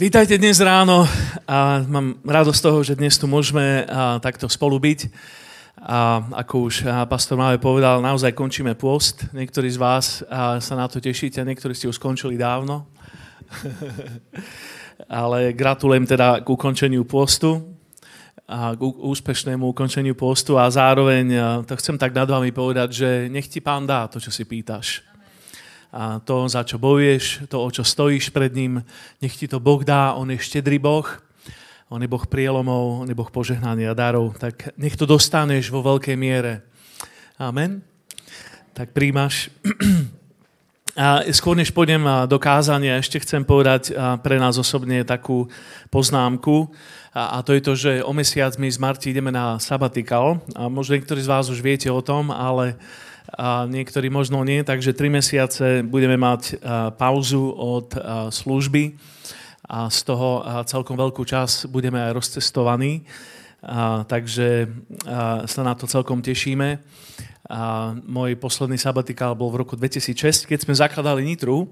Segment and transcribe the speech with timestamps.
[0.00, 1.04] Vítajte dnes ráno
[1.44, 3.84] a mám radosť toho, že dnes tu môžeme
[4.24, 5.12] takto spolu byť.
[5.76, 9.28] A ako už pastor Máve povedal, naozaj končíme pôst.
[9.36, 10.24] Niektorí z vás
[10.64, 12.88] sa na to tešíte, niektorí ste už skončili dávno.
[15.20, 17.76] Ale gratulujem teda k ukončeniu postu
[18.48, 23.52] a k úspešnému ukončeniu postu a zároveň to chcem tak nad vami povedať, že nech
[23.52, 25.09] ti pán dá to, čo si pýtaš
[25.90, 28.86] a to, za čo bojuješ, to, o čo stojíš pred ním,
[29.18, 31.06] nech ti to Boh dá, On je štedrý Boh,
[31.90, 36.14] On je Boh prielomov, On je Boh požehnania darov, tak nech to dostaneš vo veľkej
[36.14, 36.62] miere.
[37.34, 37.82] Amen.
[38.70, 39.50] Tak príjmaš.
[40.98, 45.50] A skôr než pôjdem do kázania, ešte chcem povedať pre nás osobne takú
[45.90, 46.70] poznámku.
[47.10, 50.38] A, to je to, že o mesiac my z Marti ideme na sabatikal.
[50.54, 52.78] A možno niektorí z vás už viete o tom, ale
[53.70, 56.60] niektorí možno nie, takže tri mesiace budeme mať
[56.98, 57.94] pauzu od
[58.34, 58.98] služby.
[59.70, 63.06] A z toho celkom veľkú čas budeme aj rozcestovaní,
[64.10, 64.66] takže
[65.46, 66.82] sa na to celkom tešíme.
[67.50, 71.70] A môj posledný sabatikál bol v roku 2006, keď sme zakladali Nitru,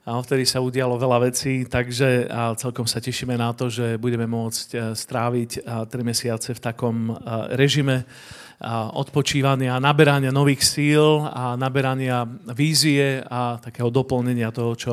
[0.00, 4.24] a vtedy sa udialo veľa vecí, takže a celkom sa tešíme na to, že budeme
[4.24, 5.50] môcť stráviť
[5.92, 7.12] tri mesiace v takom
[7.52, 8.08] režime
[8.92, 14.92] odpočívania, naberania nových síl a naberania vízie a takého doplnenia toho, čo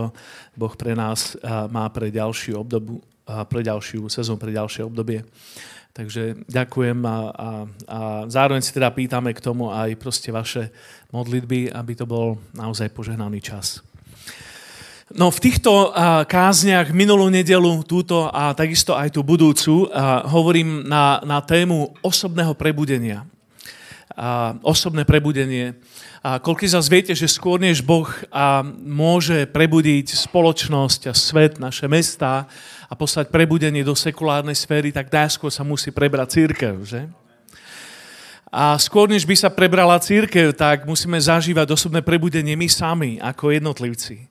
[0.56, 1.36] Boh pre nás
[1.68, 5.28] má pre ďalšiu obdobu, pre ďalšiu sezónu, pre ďalšie obdobie.
[5.92, 7.20] Takže ďakujem a, a,
[7.92, 8.00] a
[8.32, 10.72] zároveň si teda pýtame k tomu aj proste vaše
[11.12, 13.84] modlitby, aby to bol naozaj požehnaný čas.
[15.12, 15.92] No v týchto
[16.28, 19.92] kázniach minulú nedelu, túto a takisto aj tú budúcu,
[20.32, 23.28] hovorím na, na tému osobného prebudenia
[24.18, 25.78] a osobné prebudenie.
[26.26, 31.61] A koľko z vás viete, že skôr než Boh a môže prebudiť spoločnosť a svet,
[31.61, 32.50] naše mesta
[32.89, 37.05] a poslať prebudenie do sekulárnej sféry, tak najskôr sa musí prebrať církev, že?
[38.50, 43.54] A skôr než by sa prebrala církev, tak musíme zažívať osobné prebudenie my sami, ako
[43.54, 44.26] jednotlivci.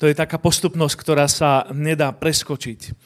[0.00, 2.96] To je taká postupnosť, ktorá sa nedá preskočiť.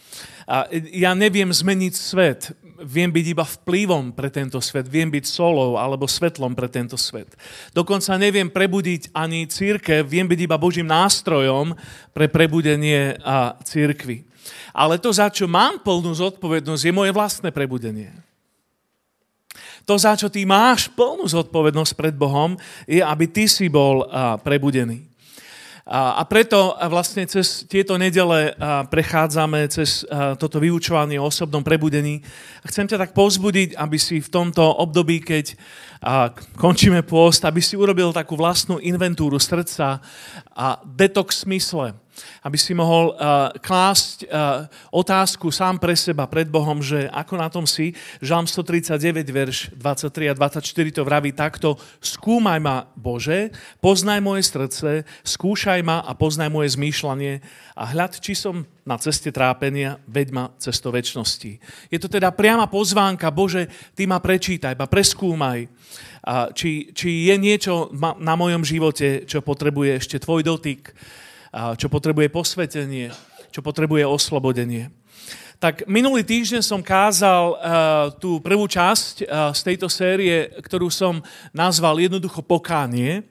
[0.47, 5.79] A ja neviem zmeniť svet viem byť iba vplyvom pre tento svet, viem byť solou
[5.79, 7.31] alebo svetlom pre tento svet.
[7.71, 11.79] Dokonca neviem prebudiť ani církev, viem byť iba Božím nástrojom
[12.11, 14.27] pre prebudenie a církvy.
[14.75, 18.11] Ale to, za čo mám plnú zodpovednosť, je moje vlastné prebudenie.
[19.87, 22.57] To, za čo ty máš plnú zodpovednosť pred Bohom,
[22.89, 24.03] je, aby ty si bol
[24.41, 25.14] prebudený.
[25.85, 28.57] A preto vlastne cez tieto nedele
[28.89, 30.01] prechádzame cez
[30.41, 32.25] toto vyučovanie o osobnom prebudení.
[32.65, 35.53] Chcem ťa tak pozbudiť, aby si v tomto období, keď
[36.57, 40.01] končíme pôst, aby si urobil takú vlastnú inventúru srdca
[40.57, 41.93] a detox smysle
[42.43, 47.49] aby si mohol uh, klásť uh, otázku sám pre seba, pred Bohom, že ako na
[47.49, 47.97] tom si.
[48.21, 51.81] Žalm 139, verš 23 a 24 to vraví takto.
[51.99, 57.41] Skúmaj ma, Bože, poznaj moje srdce, skúšaj ma a poznaj moje zmýšľanie
[57.75, 61.53] a hľad, či som na ceste trápenia, veď ma cesto väčšnosti.
[61.91, 63.67] Je to teda priama pozvánka, Bože,
[63.99, 65.67] Ty ma prečítaj, ma preskúmaj,
[66.55, 70.95] či, či je niečo na mojom živote, čo potrebuje ešte Tvoj dotyk,
[71.79, 73.15] čo potrebuje posvetenie,
[73.55, 74.91] čo potrebuje oslobodenie.
[75.63, 77.57] Tak minulý týždeň som kázal uh,
[78.19, 81.23] tú prvú časť uh, z tejto série, ktorú som
[81.55, 83.23] nazval jednoducho pokánie.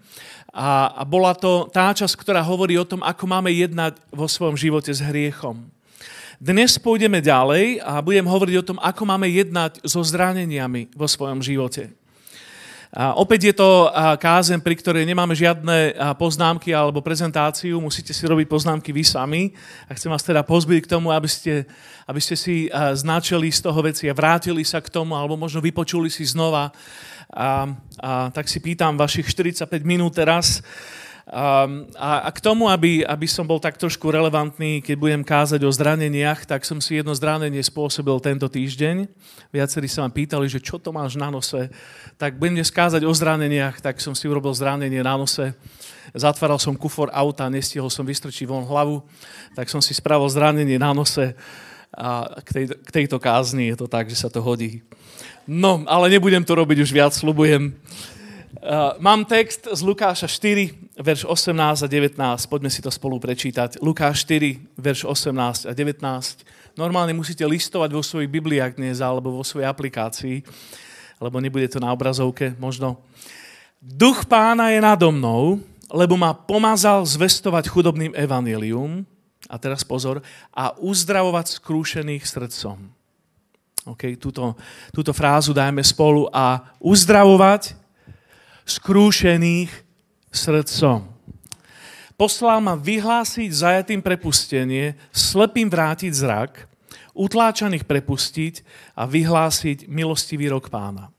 [0.54, 4.54] A, a bola to tá časť, ktorá hovorí o tom, ako máme jednať vo svojom
[4.54, 5.66] živote s hriechom.
[6.38, 11.42] Dnes pôjdeme ďalej a budem hovoriť o tom, ako máme jednať so zraneniami vo svojom
[11.42, 11.94] živote.
[12.94, 13.90] Opäť je to
[14.22, 19.50] kázem, pri ktorej nemáme žiadne poznámky alebo prezentáciu, musíte si robiť poznámky vy sami.
[19.90, 21.66] A chcem vás teda pozbyť k tomu, aby ste,
[22.06, 26.14] aby ste si značili z toho veci a vrátili sa k tomu, alebo možno vypočuli
[26.14, 26.70] si znova.
[27.34, 27.66] A,
[27.98, 30.62] a tak si pýtam vašich 45 minút teraz,
[31.24, 35.64] Um, a, a k tomu, aby, aby som bol tak trošku relevantný, keď budem kázať
[35.64, 39.08] o zraneniach, tak som si jedno zranenie spôsobil tento týždeň.
[39.48, 41.72] Viacerí sa ma pýtali, že čo to máš na nose.
[42.20, 45.56] Tak budem dnes kázať o zraneniach, tak som si urobil zranenie na nose.
[46.12, 49.00] Zatváral som kufor auta, nestihol som vystrčiť von hlavu,
[49.56, 51.40] tak som si spravil zranenie na nose.
[51.96, 54.84] A k, tej, k tejto kázni je to tak, že sa to hodí.
[55.48, 57.80] No, ale nebudem to robiť už viac, slubujem.
[58.54, 62.22] Uh, mám text z Lukáša 4, verš 18 a 19.
[62.46, 63.82] Poďme si to spolu prečítať.
[63.82, 66.78] Lukáš 4, verš 18 a 19.
[66.78, 70.46] Normálne musíte listovať vo svojich Bibliách dnes alebo vo svojej aplikácii,
[71.18, 73.02] lebo nebude to na obrazovke možno.
[73.82, 75.58] Duch pána je nado mnou,
[75.90, 79.02] lebo ma pomazal zvestovať chudobným evanelium,
[79.50, 80.22] a teraz pozor,
[80.54, 82.78] a uzdravovať skrúšených srdcom.
[83.84, 84.56] OK, túto,
[84.96, 87.83] túto frázu dajme spolu a uzdravovať
[88.64, 89.72] skrúšených
[90.32, 91.10] srdcom.
[92.14, 96.70] Poslal ma vyhlásiť zajatým prepustenie, slepým vrátiť zrak,
[97.14, 98.66] utláčaných prepustiť
[98.98, 101.10] a vyhlásiť milostivý rok pána.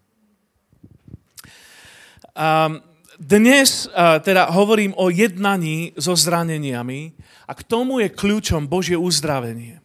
[2.35, 2.83] Um,
[3.15, 7.15] dnes uh, teda hovorím o jednaní so zraneniami
[7.47, 9.79] a k tomu je kľúčom Božie uzdravenie.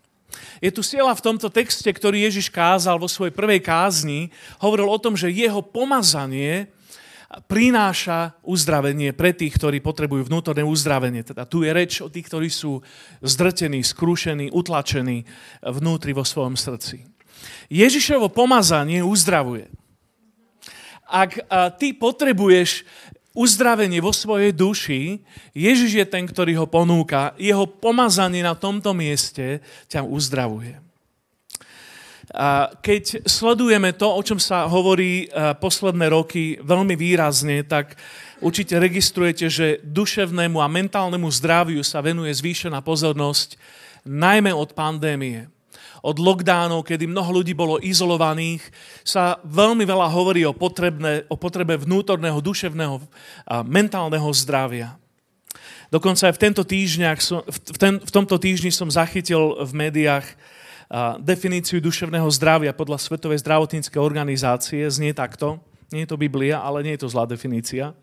[0.59, 4.33] Je tu sila v tomto texte, ktorý Ježiš kázal vo svojej prvej kázni.
[4.59, 6.67] Hovoril o tom, že jeho pomazanie
[7.45, 11.23] prináša uzdravenie pre tých, ktorí potrebujú vnútorné uzdravenie.
[11.23, 12.83] Teda tu je reč o tých, ktorí sú
[13.23, 15.23] zdrtení, skrúšení, utlačení
[15.63, 17.05] vnútri vo svojom srdci.
[17.71, 19.71] Ježišovo pomazanie uzdravuje.
[21.07, 21.39] Ak
[21.79, 22.83] ty potrebuješ
[23.31, 25.21] uzdravenie vo svojej duši,
[25.55, 27.37] Ježiš je ten, ktorý ho ponúka.
[27.39, 30.88] Jeho pomazanie na tomto mieste ťa uzdravuje.
[32.85, 37.97] Keď sledujeme to, o čom sa hovorí e, posledné roky veľmi výrazne, tak
[38.37, 43.57] určite registrujete, že duševnému a mentálnemu zdraviu sa venuje zvýšená pozornosť,
[44.05, 45.49] najmä od pandémie.
[46.05, 48.61] Od lockdownov, kedy mnoho ľudí bolo izolovaných,
[49.01, 53.01] sa veľmi veľa hovorí o, potrebne, o potrebe vnútorného, duševného
[53.49, 55.01] a mentálneho zdravia.
[55.89, 60.29] Dokonca aj v, tento týždňach, v, ten, v tomto týždni som zachytil v médiách
[61.21, 65.61] definíciu duševného zdravia podľa Svetovej zdravotníckej organizácie znie takto.
[65.93, 67.93] Nie je to Biblia, ale nie je to zlá definícia.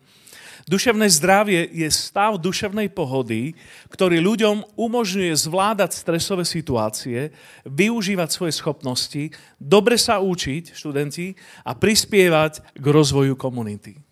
[0.67, 3.55] Duševné zdravie je stav duševnej pohody,
[3.87, 7.31] ktorý ľuďom umožňuje zvládať stresové situácie,
[7.63, 9.31] využívať svoje schopnosti,
[9.63, 14.03] dobre sa učiť, študenti, a prispievať k rozvoju komunity.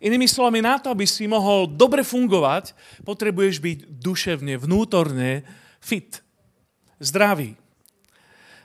[0.00, 2.72] Inými slovami, na to, aby si mohol dobre fungovať,
[3.04, 5.44] potrebuješ byť duševne, vnútorne
[5.84, 6.24] fit,
[6.96, 7.60] zdravý.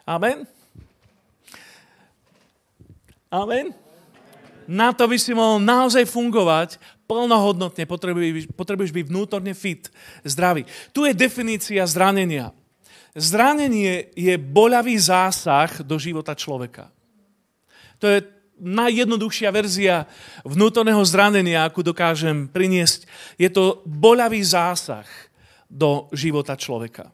[0.09, 0.50] Amen?
[3.29, 3.77] Amen?
[4.65, 9.85] Na to by si mohol naozaj fungovať plnohodnotne, potrebuješ, potrebuješ byť vnútorne fit,
[10.25, 10.65] zdravý.
[10.94, 12.50] Tu je definícia zranenia.
[13.13, 16.89] Zranenie je boľavý zásah do života človeka.
[18.01, 18.25] To je
[18.62, 20.09] najjednoduchšia verzia
[20.41, 23.05] vnútorného zranenia, akú dokážem priniesť.
[23.38, 25.05] Je to boľavý zásah
[25.69, 27.13] do života človeka.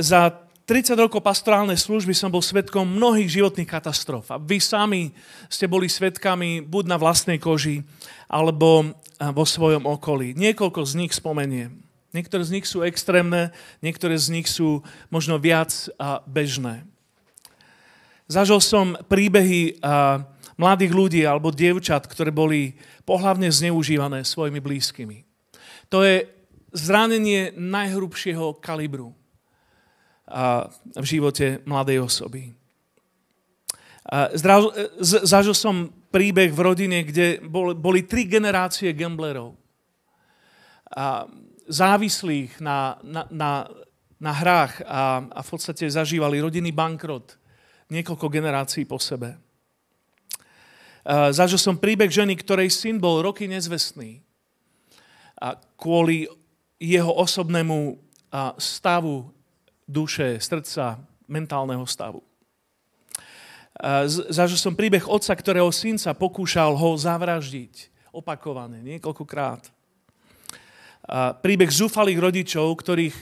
[0.00, 4.34] Za 30 rokov pastorálnej služby som bol svetkom mnohých životných katastrof.
[4.34, 5.14] A vy sami
[5.46, 7.86] ste boli svetkami buď na vlastnej koži,
[8.26, 10.34] alebo vo svojom okolí.
[10.34, 11.70] Niekoľko z nich spomeniem.
[12.10, 15.86] Niektoré z nich sú extrémne, niektoré z nich sú možno viac
[16.26, 16.82] bežné.
[18.26, 19.78] Zažil som príbehy
[20.58, 22.74] mladých ľudí alebo dievčat, ktoré boli
[23.06, 25.22] pohlavne zneužívané svojimi blízkymi.
[25.94, 26.26] To je
[26.74, 29.14] zranenie najhrubšieho kalibru
[30.96, 32.50] v živote mladej osoby.
[35.02, 37.42] Zažil som príbeh v rodine, kde
[37.78, 39.54] boli tri generácie gamblerov.
[41.66, 43.66] Závislých na, na, na,
[44.22, 47.34] na hrách a, a v podstate zažívali rodinný bankrot
[47.90, 49.38] niekoľko generácií po sebe.
[51.30, 54.22] Zažil som príbeh ženy, ktorej syn bol roky nezvestný.
[55.38, 56.26] A kvôli
[56.82, 57.94] jeho osobnému
[58.58, 59.30] stavu
[59.86, 60.98] duše, srdca,
[61.30, 62.22] mentálneho stavu.
[64.32, 69.68] Zažil som príbeh otca, ktorého syn sa pokúšal ho zavraždiť opakovane, niekoľkokrát.
[71.44, 73.14] Príbeh zúfalých rodičov, ktorých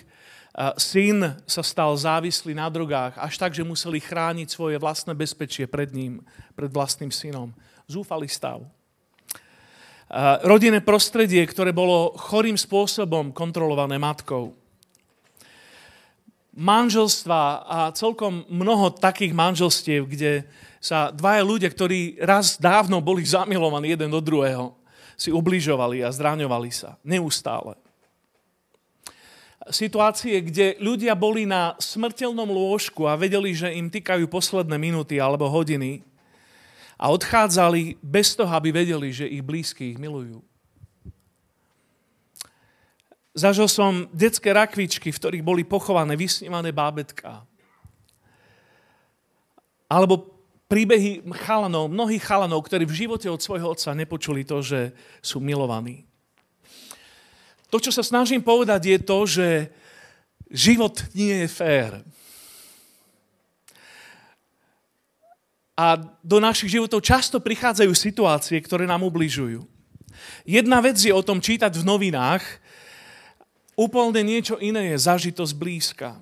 [0.78, 5.90] syn sa stal závislý na drogách, až tak, že museli chrániť svoje vlastné bezpečie pred
[5.90, 6.22] ním,
[6.54, 7.50] pred vlastným synom.
[7.90, 8.62] Zúfalý stav.
[10.46, 14.54] Rodinné prostredie, ktoré bolo chorým spôsobom kontrolované matkou
[16.54, 20.46] manželstva a celkom mnoho takých manželstiev, kde
[20.78, 24.76] sa dvaja ľudia, ktorí raz dávno boli zamilovaní jeden do druhého,
[25.18, 26.94] si ubližovali a zraňovali sa.
[27.02, 27.74] Neustále.
[29.72, 35.48] Situácie, kde ľudia boli na smrteľnom lôžku a vedeli, že im týkajú posledné minúty alebo
[35.48, 36.04] hodiny
[37.00, 40.44] a odchádzali bez toho, aby vedeli, že ich blízky ich milujú.
[43.34, 47.42] Zažil som detské rakvičky, v ktorých boli pochované vysnívané bábetka.
[49.90, 50.30] Alebo
[50.70, 56.06] príbehy chalanov, mnohých chalanov, ktorí v živote od svojho otca nepočuli to, že sú milovaní.
[57.74, 59.48] To, čo sa snažím povedať, je to, že
[60.54, 62.06] život nie je fér.
[65.74, 69.66] A do našich životov často prichádzajú situácie, ktoré nám ubližujú.
[70.46, 72.62] Jedna vec je o tom čítať v novinách,
[73.74, 76.14] Úplne niečo iné je zažiť to zblízka.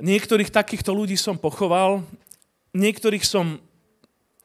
[0.00, 2.04] Niektorých takýchto ľudí som pochoval,
[2.72, 3.60] niektorých som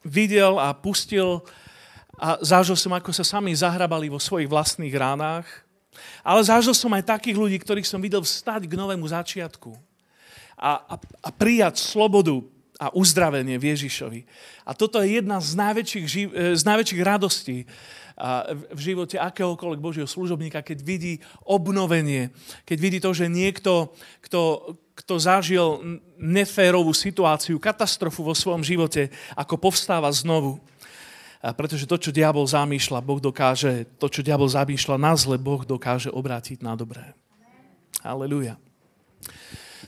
[0.04, 1.44] videl a pustil
[2.16, 5.48] a zažil som, ako sa sami zahrabali vo svojich vlastných ránach.
[6.24, 9.76] Ale zažil som aj takých ľudí, ktorých som videl vstať k novému začiatku
[10.56, 12.40] a, a, a prijať slobodu
[12.82, 14.22] a uzdravenie v Ježišovi.
[14.66, 17.70] A toto je jedna z najväčších, e, z najväčších radostí
[18.54, 22.30] v živote akéhokoľvek Božieho služobníka, keď vidí obnovenie,
[22.70, 23.90] keď vidí to, že niekto,
[24.22, 25.82] kto, kto zažil
[26.22, 30.62] neférovú situáciu, katastrofu vo svojom živote, ako povstáva znovu.
[31.42, 35.66] A pretože to, čo diabol zamýšľa, Boh dokáže, to, čo diabol zamýšľa na zle, Boh
[35.66, 37.18] dokáže obrátiť na dobré.
[38.06, 38.62] Aleluja.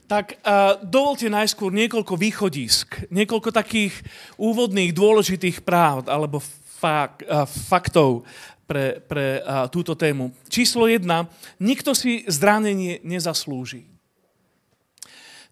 [0.10, 3.94] Tak uh, dovolte najskôr niekoľko východisk, niekoľko takých
[4.42, 6.42] úvodných dôležitých práv alebo
[6.84, 8.28] fakt, uh, faktov
[8.68, 10.36] pre, pre uh, túto tému.
[10.52, 11.32] Číslo jedna.
[11.63, 13.88] Nikto si zranenie nezaslúži.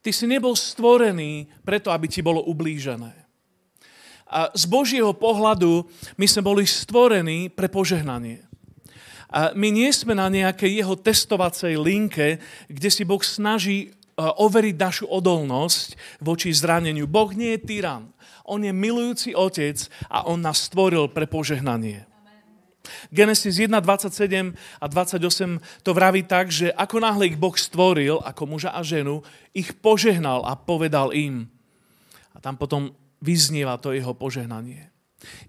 [0.04, 3.16] Ty si nebol stvorený preto, aby ti bolo ublížené.
[4.32, 8.44] A z Božieho pohľadu my sme boli stvorení pre požehnanie.
[9.32, 15.06] A my nie sme na nejakej jeho testovacej linke, kde si Boh snaží overiť našu
[15.08, 17.08] odolnosť voči zraneniu.
[17.08, 18.12] Boh nie je tyran.
[18.46, 19.78] On je milujúci otec
[20.12, 22.06] a on nás stvoril pre požehnanie.
[23.14, 28.44] Genesis 1, 27 a 28 to vraví tak, že ako náhle ich Boh stvoril, ako
[28.50, 29.24] muža a ženu,
[29.56, 31.48] ich požehnal a povedal im.
[32.36, 32.92] A tam potom
[33.22, 34.91] vyznieva to jeho požehnanie.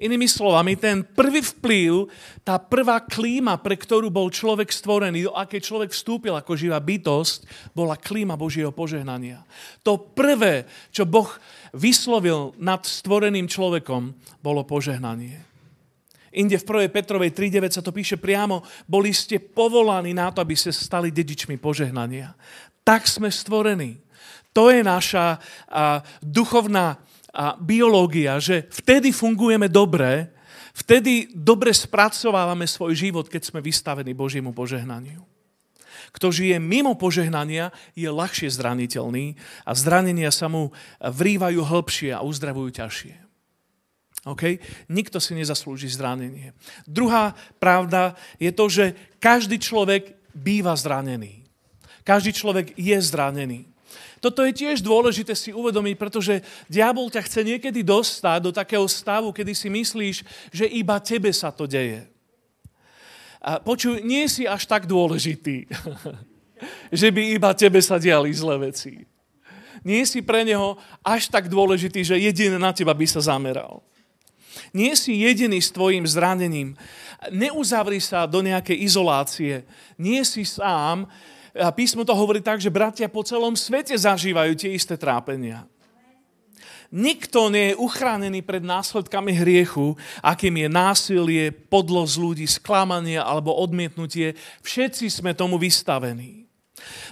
[0.00, 2.10] Inými slovami, ten prvý vplyv,
[2.44, 7.72] tá prvá klíma, pre ktorú bol človek stvorený, do akej človek vstúpil ako živá bytosť,
[7.72, 9.40] bola klíma Božieho požehnania.
[9.84, 11.28] To prvé, čo Boh
[11.72, 14.12] vyslovil nad stvoreným človekom,
[14.44, 15.40] bolo požehnanie.
[16.32, 16.88] Inde v 1.
[16.88, 21.60] Petrovej 3.9 sa to píše priamo, boli ste povolaní na to, aby ste stali dedičmi
[21.60, 22.32] požehnania.
[22.80, 24.00] Tak sme stvorení.
[24.56, 25.36] To je naša
[25.68, 26.96] a, duchovná
[27.32, 30.28] a, biológia, že vtedy fungujeme dobre,
[30.76, 35.24] vtedy dobre spracovávame svoj život, keď sme vystavení Božiemu požehnaniu.
[36.12, 39.32] Kto žije mimo požehnania, je ľahšie zraniteľný
[39.64, 40.68] a zranenia sa mu
[41.00, 43.14] vrývajú hĺbšie a uzdravujú ťažšie.
[44.22, 44.60] Okay?
[44.92, 46.52] Nikto si nezaslúži zranenie.
[46.84, 48.84] Druhá pravda je to, že
[49.18, 51.42] každý človek býva zranený.
[52.04, 53.71] Každý človek je zranený.
[54.22, 59.34] Toto je tiež dôležité si uvedomiť, pretože diabol ťa chce niekedy dostať do takého stavu,
[59.34, 60.16] kedy si myslíš,
[60.54, 62.06] že iba tebe sa to deje.
[63.42, 65.66] A počuj, nie si až tak dôležitý,
[67.02, 69.02] že by iba tebe sa diali zlé veci.
[69.82, 73.82] Nie si pre neho až tak dôležitý, že jediné na teba by sa zameral.
[74.70, 76.78] Nie si jediný s tvojim zranením.
[77.34, 79.66] Neuzavri sa do nejakej izolácie.
[79.98, 81.10] Nie si sám.
[81.52, 85.68] Písmo to hovorí tak, že bratia po celom svete zažívajú tie isté trápenia.
[86.92, 94.36] Nikto nie je uchránený pred následkami hriechu, akým je násilie, podlosť ľudí, sklamanie alebo odmietnutie.
[94.60, 96.44] Všetci sme tomu vystavení.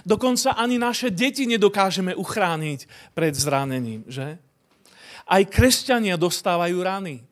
[0.05, 2.85] Dokonca ani naše deti nedokážeme uchrániť
[3.17, 4.37] pred zranením, že?
[5.25, 7.25] Aj kresťania dostávajú rany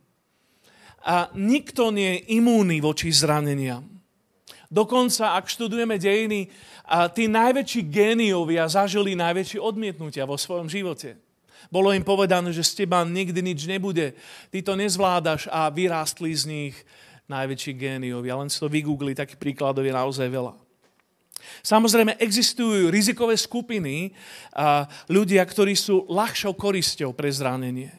[1.06, 3.86] a nikto nie je imúnny voči zraneniam.
[4.70, 6.46] Dokonca, ak študujeme dejiny,
[6.90, 11.22] a tí najväčší géniovia zažili najväčšie odmietnutia vo svojom živote.
[11.70, 14.18] Bolo im povedané, že z teba nikdy nič nebude,
[14.50, 16.76] ty to nezvládaš a vyrástli z nich
[17.30, 18.42] najväčší géniovia.
[18.42, 20.58] Len si to vygoogli, takých príkladov je naozaj veľa.
[21.62, 24.12] Samozrejme, existujú rizikové skupiny
[24.52, 27.94] a ľudia, ktorí sú ľahšou korisťou pre zranenie.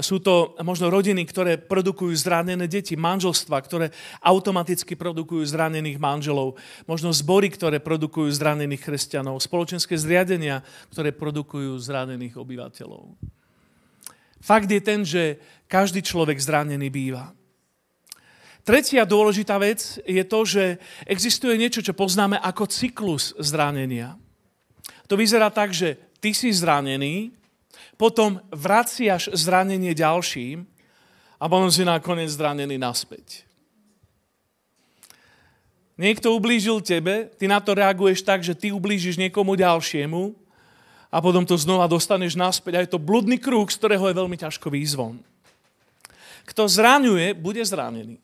[0.00, 3.92] Sú to možno rodiny, ktoré produkujú zranené deti, manželstva, ktoré
[4.24, 6.56] automaticky produkujú zranených manželov,
[6.88, 13.20] možno zbory, ktoré produkujú zranených kresťanov, spoločenské zriadenia, ktoré produkujú zranených obyvateľov.
[14.42, 15.36] Fakt je ten, že
[15.68, 17.36] každý človek zranený býva.
[18.62, 20.64] Tretia dôležitá vec je to, že
[21.04, 24.14] existuje niečo, čo poznáme ako cyklus zranenia.
[25.10, 27.41] To vyzerá tak, že ty si zranený,
[27.96, 30.66] potom vraciaš zranenie ďalším
[31.38, 33.46] a potom si nakoniec zranený naspäť.
[36.00, 40.34] Niekto ublížil tebe, ty na to reaguješ tak, že ty ublížiš niekomu ďalšiemu
[41.12, 44.36] a potom to znova dostaneš naspäť a je to bludný kruh, z ktorého je veľmi
[44.40, 45.20] ťažko výzvon.
[46.48, 48.18] Kto zraňuje, bude zranený.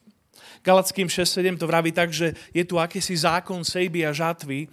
[0.67, 4.67] Galackým 6.7 to vraví tak, že je tu akýsi zákon sejby a žatvy.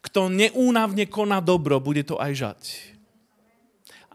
[0.00, 2.95] Kto neúnavne koná dobro, bude to aj žať.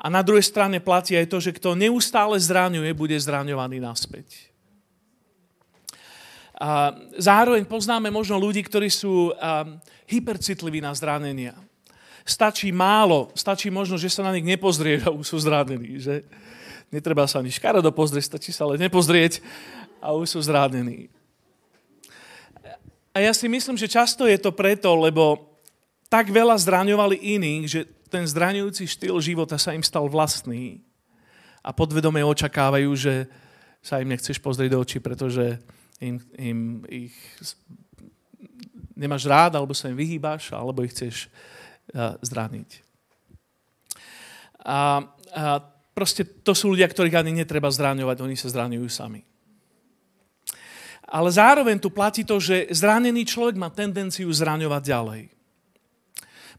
[0.02, 4.50] A na druhej strane platí aj to, že kto neustále zraňuje, bude zraňovaný naspäť.
[6.58, 9.34] A zároveň poznáme možno ľudí, ktorí sú
[10.10, 11.54] hypercitliví na zranenia.
[12.26, 16.02] Stačí málo, stačí možno, že sa na nich nepozrie a už sú zranení.
[16.02, 16.26] Že?
[16.94, 19.42] Netreba sa ani škaredo pozrieť, stačí sa ale nepozrieť
[20.02, 21.10] a už sú zranení.
[23.14, 25.50] A ja si myslím, že často je to preto, lebo
[26.10, 27.82] tak veľa zraňovali iných, že
[28.12, 30.84] ten zraňujúci štýl života sa im stal vlastný
[31.64, 33.32] a podvedome očakávajú, že
[33.80, 35.58] sa im nechceš pozrieť do očí, pretože
[36.04, 36.60] im, im
[36.92, 37.16] ich
[38.94, 41.32] nemáš rád, alebo sa im vyhýbaš, alebo ich chceš
[41.96, 42.70] uh, zraniť.
[44.62, 45.02] A,
[45.34, 45.44] a
[45.96, 49.26] proste to sú ľudia, ktorých ani netreba zraňovať, oni sa zraňujú sami.
[51.12, 55.24] Ale zároveň tu platí to, že zranený človek má tendenciu zraňovať ďalej.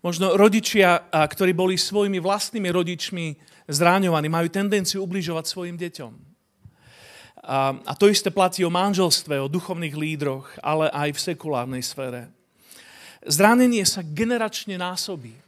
[0.02, 3.38] Možno rodičia, ktorí boli svojimi vlastnými rodičmi
[3.70, 6.12] zráňovaní, majú tendenciu ubližovať svojim deťom.
[7.42, 12.30] A, to isté platí o manželstve, o duchovných lídroch, ale aj v sekulárnej sfére.
[13.22, 15.38] Zranenie sa generačne násobí.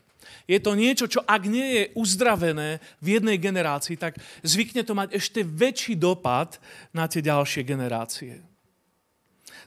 [0.47, 5.19] Je to niečo, čo ak nie je uzdravené v jednej generácii, tak zvykne to mať
[5.19, 6.63] ešte väčší dopad
[6.95, 8.54] na tie ďalšie generácie.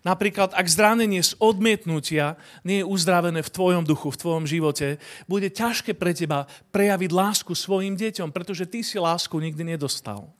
[0.05, 5.50] Napríklad, ak zranenie z odmietnutia nie je uzdravené v tvojom duchu, v tvojom živote, bude
[5.51, 10.31] ťažké pre teba prejaviť lásku svojim deťom, pretože ty si lásku nikdy nedostal.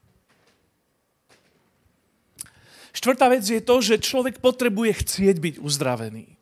[2.98, 6.34] Štvrtá vec je to, že človek potrebuje chcieť byť uzdravený.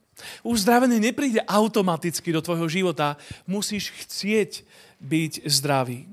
[0.48, 4.64] Uzdravenie nepríde automaticky do tvojho života, musíš chcieť
[5.04, 6.08] byť zdravý.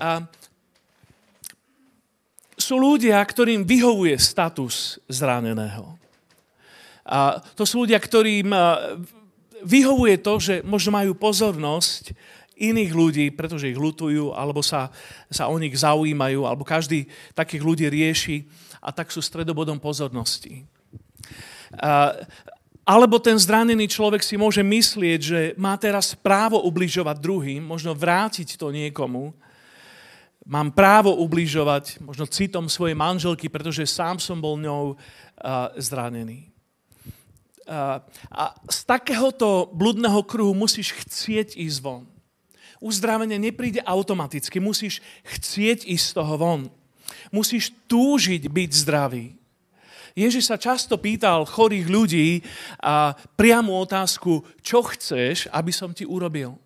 [0.00, 0.24] A
[2.70, 5.98] sú ľudia, ktorým vyhovuje status zraneného.
[7.02, 8.54] A to sú ľudia, ktorým
[9.66, 12.14] vyhovuje to, že možno majú pozornosť
[12.54, 14.94] iných ľudí, pretože ich lutujú, alebo sa,
[15.26, 18.46] sa o nich zaujímajú, alebo každý takých ľudí rieši
[18.78, 20.62] a tak sú stredobodom pozornosti.
[21.74, 22.14] A,
[22.86, 28.54] alebo ten zranený človek si môže myslieť, že má teraz právo ubližovať druhým, možno vrátiť
[28.54, 29.34] to niekomu,
[30.50, 36.50] mám právo ubližovať možno citom svojej manželky, pretože sám som bol ňou uh, zranený.
[37.70, 38.02] Uh,
[38.34, 42.02] a z takéhoto bludného kruhu musíš chcieť ísť von.
[42.82, 46.60] Uzdravenie nepríde automaticky, musíš chcieť ísť z toho von.
[47.30, 49.38] Musíš túžiť byť zdravý.
[50.18, 52.28] Ježiš sa často pýtal chorých ľudí
[52.82, 56.58] a priamu otázku, čo chceš, aby som ti urobil.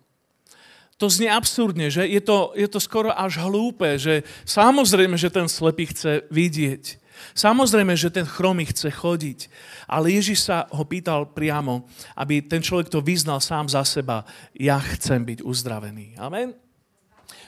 [0.95, 5.51] To znie absurdne, že je to, je to skoro až hlúpe, že samozrejme, že ten
[5.51, 7.03] slepý chce vidieť.
[7.35, 9.51] Samozrejme, že ten chromý chce chodiť.
[9.87, 14.23] Ale Ježiš sa ho pýtal priamo, aby ten človek to vyznal sám za seba.
[14.55, 16.15] Ja chcem byť uzdravený.
[16.15, 16.55] Amen?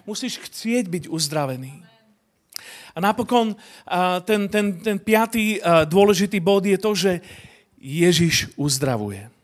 [0.03, 1.83] Musíš chcieť byť uzdravený.
[2.95, 3.55] A napokon
[4.27, 7.11] ten, ten, ten piatý dôležitý bod je to, že
[7.79, 9.36] Ježiš uzdravuje.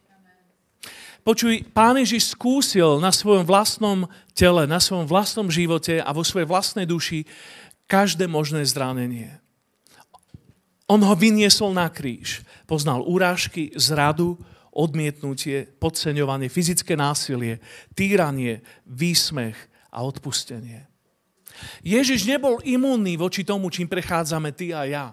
[1.23, 6.43] Počuj, pán Ježiš skúsil na svojom vlastnom tele, na svojom vlastnom živote a vo svojej
[6.43, 7.23] vlastnej duši
[7.87, 9.39] každé možné zranenie.
[10.91, 12.43] On ho vyniesol na kríž.
[12.67, 14.35] Poznal urážky, zradu,
[14.75, 17.63] odmietnutie, podceňovanie, fyzické násilie,
[17.95, 19.55] týranie, výsmech
[19.95, 20.91] a odpustenie.
[21.85, 25.07] Ježiš nebol imúnny voči tomu, čím prechádzame ty a ja.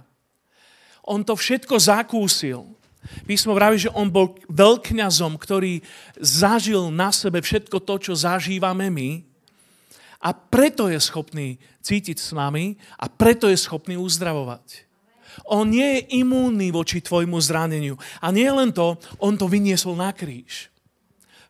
[1.06, 2.79] On to všetko zakúsil.
[3.24, 5.80] Písmo vraví, že on bol veľkňazom, ktorý
[6.20, 9.30] zažil na sebe všetko to, čo zažívame my
[10.20, 14.84] a preto je schopný cítiť s nami a preto je schopný uzdravovať.
[15.48, 17.96] On nie je imúnny voči tvojmu zraneniu.
[18.20, 20.68] A nie len to, on to vyniesol na kríž.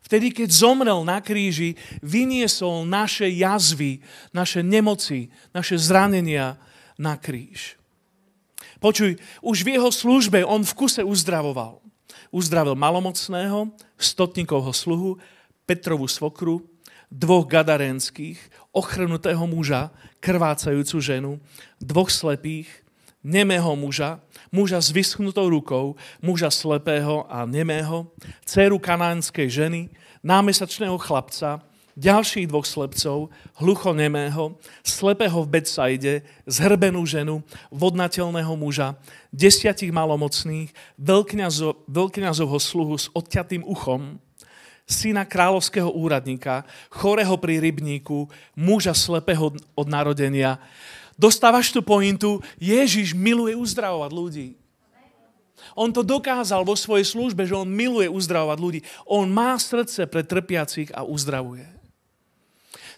[0.05, 3.99] Vtedy, keď zomrel na kríži, vyniesol naše jazvy,
[4.31, 6.55] naše nemoci, naše zranenia
[6.95, 7.80] na kríž.
[8.81, 11.77] Počuj, už v jeho službe on v kuse uzdravoval.
[12.33, 15.21] Uzdravil malomocného, stotníkovho sluhu,
[15.69, 16.65] Petrovú svokru,
[17.13, 18.41] dvoch gadarenských,
[18.73, 21.31] ochrnutého muža, krvácajúcu ženu,
[21.77, 22.67] dvoch slepých,
[23.23, 28.09] nemého muža, muža s vyschnutou rukou, muža slepého a nemého,
[28.43, 29.81] dceru kanánskej ženy,
[30.25, 31.61] námesačného chlapca,
[31.99, 36.13] ďalších dvoch slepcov, hluchonemého, slepého v Betsaide,
[36.47, 38.95] zhrbenú ženu, vodnateľného muža,
[39.31, 44.19] desiatich malomocných, veľkňazo, veľkňazovho sluhu s odťatým uchom,
[44.87, 48.27] syna kráľovského úradníka, chorého pri rybníku,
[48.57, 50.59] muža slepého od narodenia.
[51.15, 54.47] Dostávaš tú pointu, Ježiš miluje uzdravovať ľudí.
[55.77, 58.79] On to dokázal vo svojej službe, že on miluje uzdravovať ľudí.
[59.05, 61.80] On má srdce pre trpiacich a uzdravuje.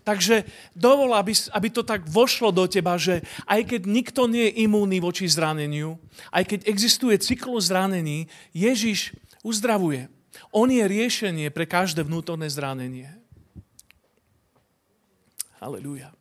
[0.03, 0.43] Takže
[0.75, 4.99] dovol, aby, aby to tak vošlo do teba, že aj keď nikto nie je imúnny
[4.99, 5.95] voči zraneniu,
[6.31, 9.15] aj keď existuje cyklus zranení, Ježiš
[9.47, 10.11] uzdravuje.
[10.51, 13.09] On je riešenie pre každé vnútorné zranenie.
[15.63, 16.11] Halelujá.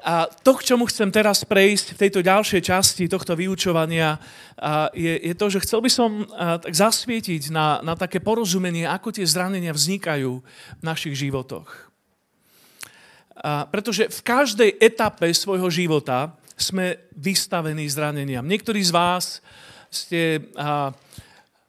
[0.00, 4.16] A to, k čomu chcem teraz prejsť v tejto ďalšej časti tohto vyučovania,
[4.96, 6.24] je, je to, že chcel by som
[6.64, 10.40] tak zasvietiť na, na také porozumenie, ako tie zranenia vznikajú
[10.80, 11.92] v našich životoch.
[13.40, 18.44] A pretože v každej etape svojho života sme vystavení zraneniam.
[18.44, 19.40] Niektorí z vás
[19.88, 20.92] ste a,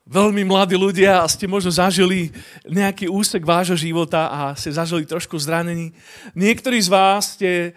[0.03, 2.35] veľmi mladí ľudia a ste možno zažili
[2.67, 5.95] nejaký úsek vášho života a ste zažili trošku zranení.
[6.35, 7.71] Niektorí z vás ste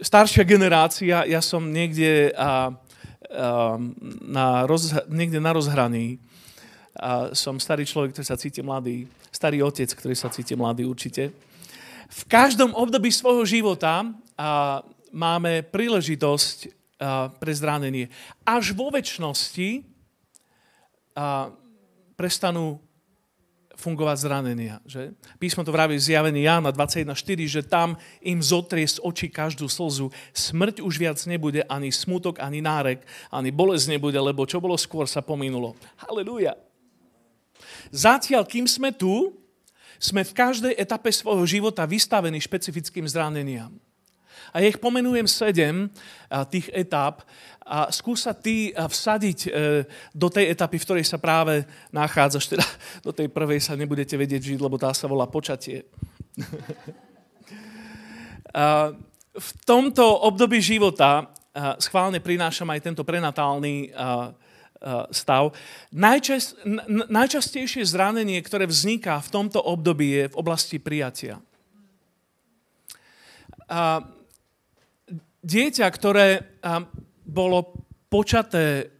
[0.00, 3.76] staršia generácia, ja som niekde, a, a,
[4.24, 6.16] na, roz, niekde na rozhraní.
[6.96, 9.06] A som starý človek, ktorý sa cíti mladý.
[9.30, 11.30] Starý otec, ktorý sa cíti mladý určite.
[12.10, 14.80] V každom období svojho života a,
[15.12, 16.70] máme príležitosť a,
[17.36, 18.08] pre zranenie.
[18.48, 19.84] Až vo väčšnosti
[21.14, 21.52] a,
[22.16, 22.80] prestanú
[23.80, 24.84] fungovať zranenia.
[24.84, 25.16] Že?
[25.40, 30.12] Písmo to vraví v zjavení Jána 21.4, že tam im zotrie z očí každú slzu.
[30.36, 33.00] Smrť už viac nebude, ani smutok, ani nárek,
[33.32, 35.72] ani bolesť nebude, lebo čo bolo skôr sa pominulo.
[36.04, 36.54] Halelúja.
[37.88, 39.34] Zatiaľ, kým sme tu,
[40.00, 43.76] sme v každej etape svojho života vystavení špecifickým zraneniam.
[44.52, 45.92] A ja ich pomenujem sedem
[46.48, 47.22] tých etap
[47.70, 49.50] a skúsa ty vsadiť e,
[50.10, 51.62] do tej etapy, v ktorej sa práve
[51.94, 52.50] nachádzaš.
[52.50, 52.66] Teda
[53.06, 55.86] do tej prvej sa nebudete vedieť žiť, lebo tá sa volá počatie.
[59.30, 61.30] v tomto období života
[61.78, 63.94] schválne prinášam aj tento prenatálny
[65.12, 65.52] stav.
[65.92, 66.56] Najčas,
[67.12, 71.38] najčastejšie zranenie, ktoré vzniká v tomto období, je v oblasti prijatia.
[75.40, 76.60] Dieťa, ktoré
[77.24, 77.72] bolo
[78.12, 78.92] počaté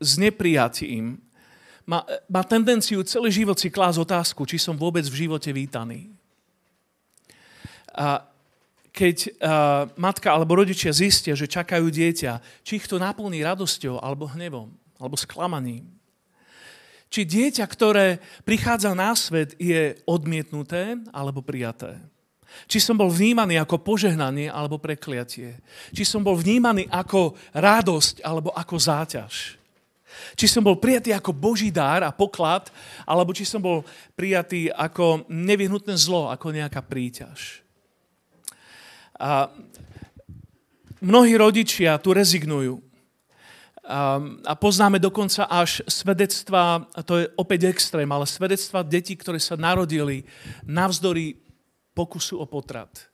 [0.00, 1.20] s neprijatím,
[1.84, 6.14] má, má tendenciu celý život si klásť otázku, či som vôbec v živote vítaný.
[7.92, 8.24] A
[8.94, 14.30] keď a, matka alebo rodičia zistia, že čakajú dieťa, či ich to naplní radosťou alebo
[14.30, 15.90] hnevom, alebo sklamaním.
[17.12, 22.00] Či dieťa, ktoré prichádza na svet, je odmietnuté alebo prijaté.
[22.66, 25.58] Či som bol vnímaný ako požehnanie alebo prekliatie.
[25.92, 29.62] Či som bol vnímaný ako radosť alebo ako záťaž.
[30.36, 32.68] Či som bol prijatý ako Boží dár a poklad,
[33.08, 37.64] alebo či som bol prijatý ako nevyhnutné zlo, ako nejaká príťaž.
[39.16, 39.48] A
[41.00, 42.80] mnohí rodičia tu rezignujú.
[43.82, 50.22] A, poznáme dokonca až svedectva, to je opäť extrém, ale svedectva detí, ktoré sa narodili
[50.62, 51.34] navzdory
[51.92, 53.08] pokusu o potrat.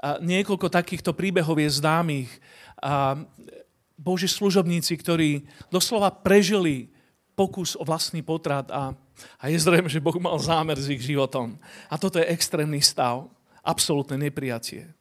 [0.00, 2.30] A niekoľko takýchto príbehov je známych.
[2.82, 3.16] A
[3.94, 6.90] Boží služobníci, ktorí doslova prežili
[7.34, 8.94] pokus o vlastný potrat a,
[9.38, 11.58] a je zrejme, že Boh mal zámer s ich životom.
[11.90, 13.30] A toto je extrémny stav.
[13.64, 14.92] Absolutné neprijatie.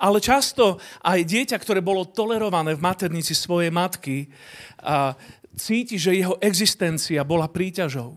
[0.00, 4.32] Ale často aj dieťa, ktoré bolo tolerované v maternici svojej matky,
[4.80, 5.12] a
[5.56, 8.16] cíti, že jeho existencia bola príťažou.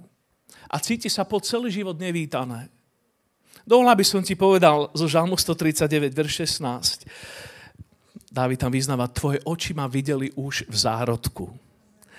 [0.71, 2.71] A cíti sa po celý život nevítané.
[3.63, 7.07] Dovolá by som ti povedal zo Žalmu 139, verš 16.
[8.27, 11.47] Dávid tam vyznáva, tvoje oči ma videli už v zárodku.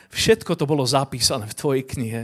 [0.08, 2.22] Všetko to bolo zapísané v tvojej knihe.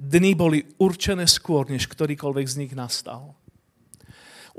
[0.00, 3.38] Dny boli určené skôr, než ktorýkoľvek z nich nastal.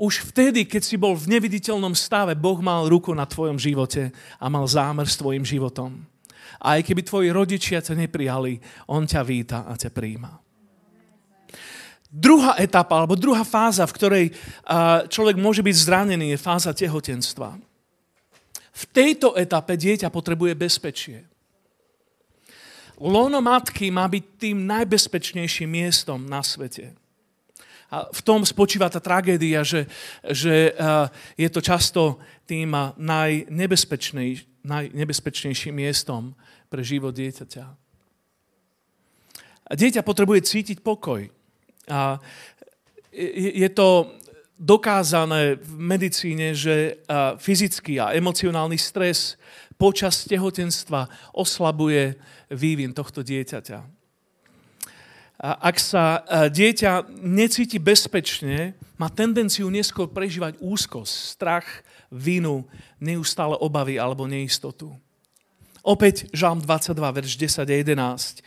[0.00, 4.08] Už vtedy, keď si bol v neviditeľnom stave, Boh mal ruku na tvojom živote
[4.40, 6.08] a mal zámer s tvojim životom.
[6.64, 8.56] A aj keby tvoji rodičia ťa neprijali,
[8.88, 10.41] On ťa víta a ťa príjma.
[12.12, 14.24] Druhá etapa, alebo druhá fáza, v ktorej
[15.08, 17.56] človek môže byť zranený, je fáza tehotenstva.
[18.72, 21.24] V tejto etape dieťa potrebuje bezpečie.
[23.00, 26.92] Lono matky má byť tým najbezpečnejším miestom na svete.
[27.88, 29.88] A v tom spočíva tá tragédia, že,
[30.24, 30.72] že
[31.36, 36.36] je to často tým najnebezpečnej, najnebezpečnejším miestom
[36.68, 37.64] pre život dieťaťa.
[39.68, 41.28] A dieťa potrebuje cítiť pokoj.
[41.90, 42.22] A
[43.12, 44.14] je to
[44.58, 47.02] dokázané v medicíne, že
[47.42, 49.34] fyzický a emocionálny stres
[49.74, 52.14] počas tehotenstva oslabuje
[52.54, 53.78] vývin tohto dieťaťa.
[55.42, 61.66] A ak sa dieťa necíti bezpečne, má tendenciu neskôr prežívať úzkosť, strach,
[62.14, 62.62] vinu,
[63.02, 64.94] neustále obavy alebo neistotu.
[65.82, 68.38] Opäť Žalm 22, verš 10 a 11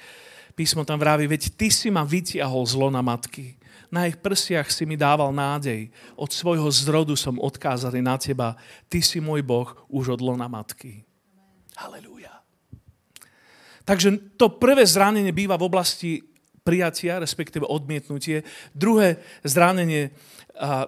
[0.55, 3.59] Písmo tam vraví, veď ty si ma vytiahol zlo na matky.
[3.91, 5.91] Na ich prsiach si mi dával nádej.
[6.15, 8.55] Od svojho zrodu som odkázaný na teba.
[8.87, 11.03] Ty si môj Boh už od lona matky.
[11.75, 12.31] Halelúja.
[13.83, 16.23] Takže to prvé zranenie býva v oblasti
[16.63, 18.41] prijatia, respektíve odmietnutie.
[18.71, 20.15] Druhé zranenie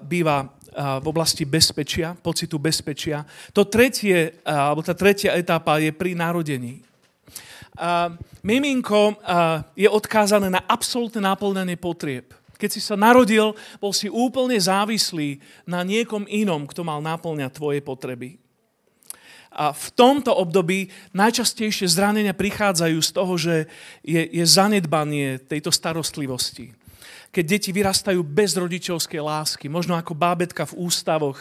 [0.07, 3.27] býva v oblasti bezpečia, pocitu bezpečia.
[3.51, 6.86] To tretie, alebo tá tretia etapa je pri narodení
[8.41, 12.33] miminko uh, je odkázané na absolútne naplnenie potrieb.
[12.57, 15.37] Keď si sa narodil, bol si úplne závislý
[15.69, 18.41] na niekom inom, kto mal naplňať tvoje potreby.
[19.53, 23.55] A v tomto období najčastejšie zranenia prichádzajú z toho, že
[24.05, 26.73] je, je zanedbanie tejto starostlivosti.
[27.33, 31.37] Keď deti vyrastajú bez rodičovskej lásky, možno ako bábetka v ústavoch,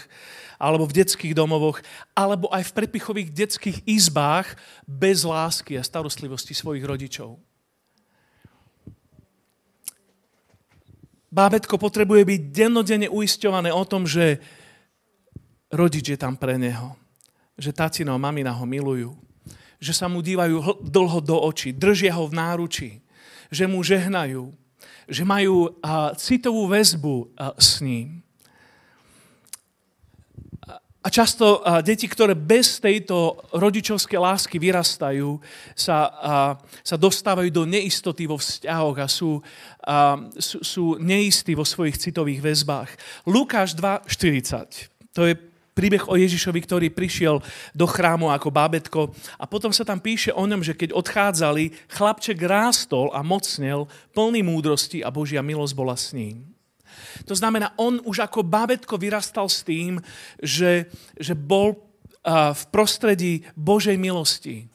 [0.56, 1.84] alebo v detských domovoch,
[2.16, 4.56] alebo aj v prepichových detských izbách
[4.88, 7.36] bez lásky a starostlivosti svojich rodičov.
[11.26, 14.40] Bábetko potrebuje byť dennodenne uisťované o tom, že
[15.68, 16.96] rodič je tam pre neho.
[17.60, 19.12] Že tatino a mamina ho milujú.
[19.76, 22.90] Že sa mu dívajú dlho do očí, držia ho v náruči.
[23.52, 24.48] Že mu žehnajú.
[25.06, 25.76] Že majú
[26.16, 28.25] citovú väzbu s ním.
[31.06, 35.38] A často a, deti, ktoré bez tejto rodičovskej lásky vyrastajú,
[35.78, 36.34] sa, a,
[36.82, 39.38] sa dostávajú do neistoty vo vzťahoch a sú,
[39.86, 42.90] a, sú, sú neistí vo svojich citových väzbách.
[43.22, 44.90] Lukáš 2.40.
[45.14, 45.38] To je
[45.78, 47.38] príbeh o Ježišovi, ktorý prišiel
[47.70, 52.42] do chrámu ako bábetko a potom sa tam píše o ňom, že keď odchádzali, chlapček
[52.42, 56.55] rástol a mocnel, plný múdrosti a Božia milosť bola s ním.
[57.24, 59.96] To znamená, on už ako bábetko vyrastal s tým,
[60.44, 61.80] že, že bol
[62.30, 64.66] v prostredí Božej milosti.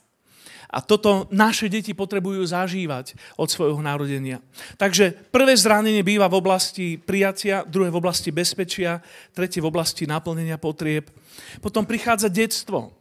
[0.71, 4.39] A toto naše deti potrebujú zažívať od svojho narodenia.
[4.80, 9.04] Takže prvé zranenie býva v oblasti prijatia, druhé v oblasti bezpečia,
[9.36, 11.12] tretie v oblasti naplnenia potrieb.
[11.60, 13.01] Potom prichádza detstvo.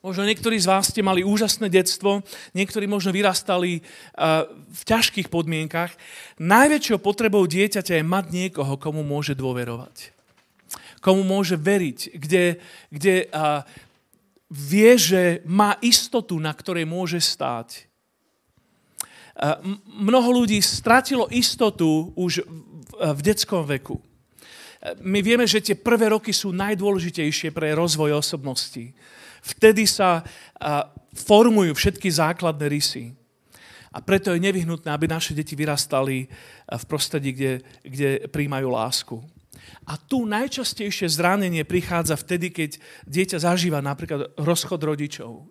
[0.00, 2.24] Možno niektorí z vás ste mali úžasné detstvo,
[2.56, 3.84] niektorí možno vyrastali
[4.72, 5.92] v ťažkých podmienkach.
[6.40, 10.16] Najväčšou potrebou dieťaťa je mať niekoho, komu môže dôverovať.
[11.04, 12.56] Komu môže veriť, kde,
[12.88, 13.28] kde
[14.48, 17.84] vie, že má istotu, na ktorej môže stáť.
[19.84, 22.48] Mnoho ľudí stratilo istotu už
[22.96, 24.00] v detskom veku.
[25.04, 28.96] My vieme, že tie prvé roky sú najdôležitejšie pre rozvoj osobnosti.
[29.40, 30.24] Vtedy sa
[31.16, 33.16] formujú všetky základné rysy.
[33.90, 36.30] A preto je nevyhnutné, aby naše deti vyrastali
[36.70, 39.16] v prostredí, kde, kde príjmajú lásku.
[39.90, 42.70] A tu najčastejšie zranenie prichádza vtedy, keď
[43.10, 45.50] dieťa zažíva napríklad rozchod rodičov.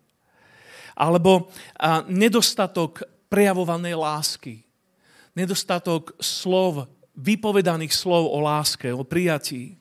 [0.95, 1.52] Alebo
[2.08, 4.63] nedostatok prejavovanej lásky.
[5.36, 6.88] Nedostatok slov,
[7.19, 9.75] vypovedaných slov o láske, o prijatí.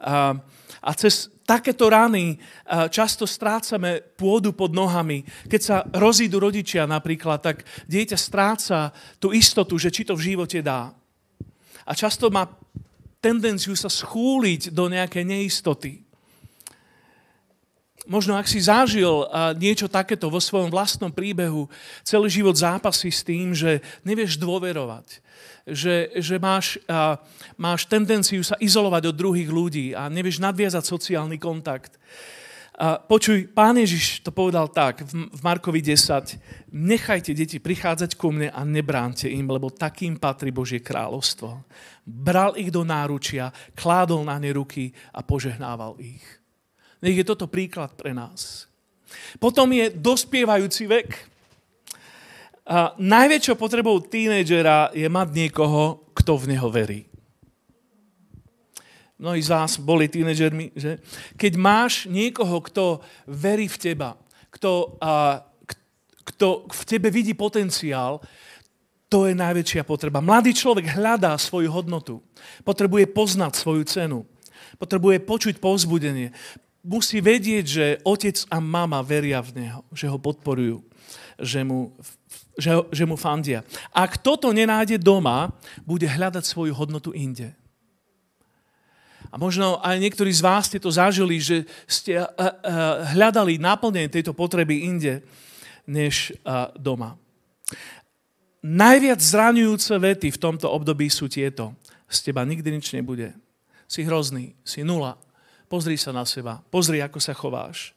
[0.00, 0.32] A,
[0.80, 2.40] a cez takéto rany
[2.88, 5.28] často strácame pôdu pod nohami.
[5.52, 8.88] Keď sa rozídu rodičia napríklad, tak dieťa stráca
[9.20, 10.96] tú istotu, že či to v živote dá.
[11.84, 12.48] A často má
[13.20, 16.00] tendenciu sa schúliť do nejakej neistoty.
[18.08, 19.28] Možno ak si zažil
[19.60, 21.70] niečo takéto vo svojom vlastnom príbehu,
[22.02, 25.22] celý život zápasí s tým, že nevieš dôverovať
[25.66, 27.18] že, že máš, a,
[27.54, 31.98] máš tendenciu sa izolovať od druhých ľudí a nevieš nadviazať sociálny kontakt.
[32.72, 36.72] A počuj, pán Ježiš to povedal tak v, v Markovi 10.
[36.72, 41.62] Nechajte deti prichádzať ku mne a nebránte im, lebo takým patrí Božie kráľovstvo.
[42.02, 46.24] Bral ich do náručia, kládol na ne ruky a požehnával ich.
[47.04, 48.66] Nech je toto príklad pre nás.
[49.36, 51.31] Potom je dospievajúci vek.
[52.72, 57.04] A najväčšou potrebou tínejdžera je mať niekoho, kto v neho verí.
[59.20, 60.96] Mnohí z vás boli tínejdžermi, že?
[61.36, 64.16] Keď máš niekoho, kto verí v teba,
[64.48, 65.44] kto, a,
[66.32, 68.24] kto v tebe vidí potenciál,
[69.12, 70.24] to je najväčšia potreba.
[70.24, 72.24] Mladý človek hľadá svoju hodnotu.
[72.64, 74.24] Potrebuje poznať svoju cenu.
[74.80, 76.32] Potrebuje počuť povzbudenie.
[76.80, 80.80] Musí vedieť, že otec a mama veria v neho, že ho podporujú,
[81.36, 81.92] že mu
[82.56, 83.64] že, že mu fandia.
[83.92, 85.52] Ak toto nenájde doma,
[85.88, 87.56] bude hľadať svoju hodnotu inde.
[89.32, 92.52] A možno aj niektorí z vás ste to zažili, že ste uh, uh,
[93.16, 95.24] hľadali naplnenie tejto potreby inde,
[95.88, 97.16] než uh, doma.
[98.62, 101.72] Najviac zraňujúce vety v tomto období sú tieto.
[102.06, 103.32] Z teba nikdy nič nebude.
[103.88, 105.16] Si hrozný, si nula.
[105.66, 107.96] Pozri sa na seba, pozri, ako sa chováš.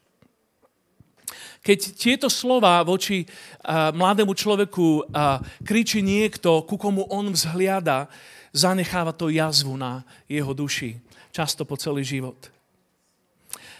[1.65, 8.05] Keď tieto slova voči uh, mladému človeku uh, kričí niekto, ku komu on vzhliada,
[8.53, 11.01] zanecháva to jazvu na jeho duši,
[11.33, 12.37] často po celý život.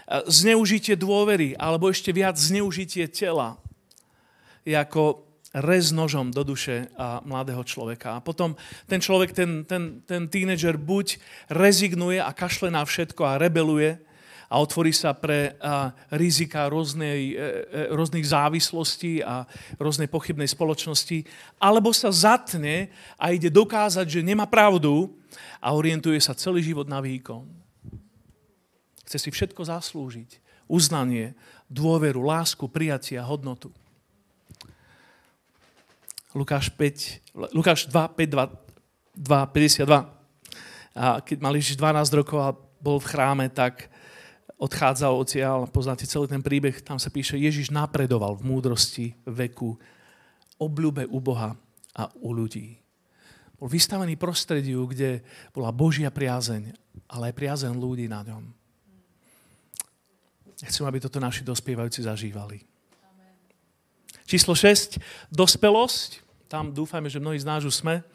[0.10, 3.62] Uh, zneužitie dôvery, alebo ešte viac zneužitie tela,
[4.66, 5.22] je ako
[5.54, 8.18] rez nožom do duše a mladého človeka.
[8.18, 8.58] A potom
[8.90, 14.02] ten človek, ten, ten, ten tínedžer buď rezignuje a kašle na všetko a rebeluje
[14.50, 19.50] a otvorí sa pre a, rizika rôznej, e, e, rôznych závislostí a
[19.82, 21.26] rôznej pochybnej spoločnosti,
[21.58, 25.14] alebo sa zatne a ide dokázať, že nemá pravdu
[25.58, 27.46] a orientuje sa celý život na výkon.
[29.06, 30.42] Chce si všetko zaslúžiť.
[30.66, 31.38] Uznanie,
[31.70, 33.70] dôveru, lásku, prijatia, hodnotu.
[36.34, 38.50] Lukáš, 5, Lukáš 2, 5, 2,
[39.16, 40.16] 2, 52.
[40.96, 43.88] A keď mal Ježiš 12 rokov a bol v chráme, tak
[44.56, 49.76] odchádzal odtiaľ, poznáte celý ten príbeh, tam sa píše, Ježiš napredoval v múdrosti, veku,
[50.56, 51.60] obľúbe u Boha
[51.96, 52.80] a u ľudí.
[53.56, 55.24] Bol vystavený prostrediu, kde
[55.56, 56.76] bola Božia priazeň,
[57.08, 58.44] ale aj priazeň ľudí na ňom.
[60.64, 62.64] Chcem, aby toto naši dospievajúci zažívali.
[64.26, 64.98] Číslo 6.
[65.30, 68.06] Dospelosť tam dúfajme, že mnohí z nás už sme.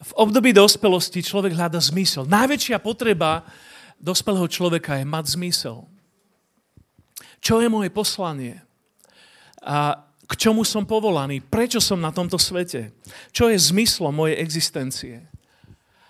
[0.00, 2.24] V období dospelosti človek hľada zmysel.
[2.24, 3.44] Najväčšia potreba
[4.00, 5.84] dospelého človeka je mať zmysel.
[7.44, 8.64] Čo je moje poslanie?
[9.60, 11.44] A k čomu som povolaný?
[11.44, 12.96] Prečo som na tomto svete?
[13.28, 15.20] Čo je zmyslom mojej existencie?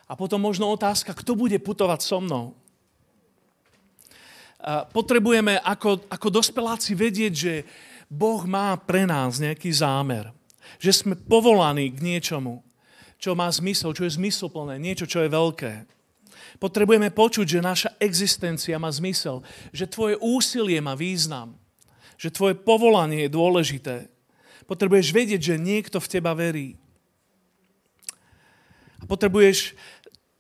[0.07, 2.55] A potom možno otázka, kto bude putovať so mnou?
[4.61, 7.55] A potrebujeme ako, ako dospeláci vedieť, že
[8.07, 10.31] Boh má pre nás nejaký zámer.
[10.79, 12.63] Že sme povolaní k niečomu,
[13.21, 15.85] čo má zmysel, čo je zmysluplné, niečo, čo je veľké.
[16.57, 21.55] Potrebujeme počuť, že naša existencia má zmysel, že tvoje úsilie má význam,
[22.17, 23.97] že tvoje povolanie je dôležité.
[24.65, 26.81] Potrebuješ vedieť, že niekto v teba verí.
[29.01, 29.77] A potrebuješ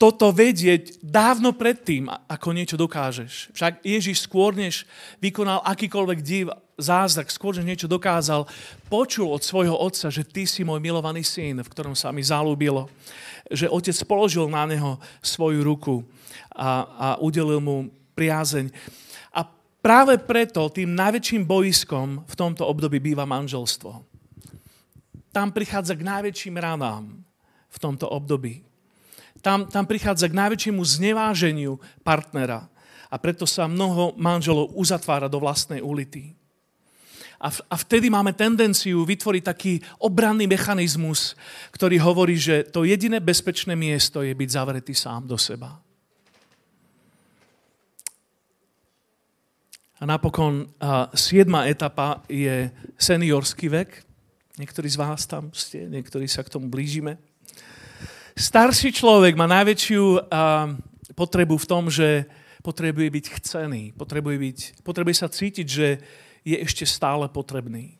[0.01, 3.53] toto vedieť dávno predtým, ako niečo dokážeš.
[3.53, 4.89] Však Ježiš skôr, než
[5.21, 6.49] vykonal akýkoľvek div,
[6.81, 8.49] zázrak, skôr, než niečo dokázal,
[8.89, 12.89] počul od svojho otca, že ty si môj milovaný syn, v ktorom sa mi zalúbilo.
[13.53, 16.03] Že otec položil na neho svoju ruku
[16.51, 18.73] a, a udelil mu priazeň.
[19.37, 19.47] A
[19.85, 24.03] práve preto tým najväčším boiskom v tomto období býva manželstvo.
[25.31, 27.23] Tam prichádza k najväčším ranám
[27.71, 28.67] v tomto období
[29.41, 32.69] tam, tam prichádza k najväčšiemu zneváženiu partnera.
[33.11, 36.37] A preto sa mnoho manželov uzatvára do vlastnej ulity.
[37.41, 41.33] A, v, a vtedy máme tendenciu vytvoriť taký obranný mechanizmus,
[41.73, 45.81] ktorý hovorí, že to jediné bezpečné miesto je byť zavretý sám do seba.
[50.01, 54.05] A napokon a siedma etapa je seniorský vek.
[54.61, 57.17] Niektorí z vás tam ste, niektorí sa k tomu blížime.
[58.37, 60.21] Starší človek má najväčšiu uh,
[61.13, 62.25] potrebu v tom, že
[62.65, 65.89] potrebuje byť chcený, potrebuje, byť, potrebuje sa cítiť, že
[66.45, 67.97] je ešte stále potrebný.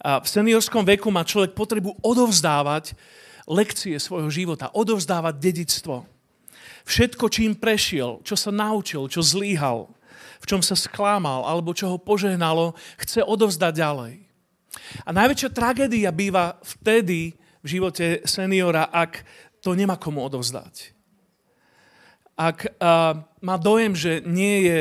[0.00, 2.96] A v seniorskom veku má človek potrebu odovzdávať
[3.44, 6.08] lekcie svojho života, odovzdávať dedictvo.
[6.88, 9.92] Všetko, čím prešiel, čo sa naučil, čo zlíhal,
[10.40, 14.14] v čom sa sklámal, alebo čo ho požehnalo, chce odovzdať ďalej.
[15.04, 19.20] A najväčšia tragédia býva vtedy, v živote seniora, ak
[19.60, 20.96] to nemá komu odovzdať.
[22.40, 24.78] Ak uh, má dojem, že nie je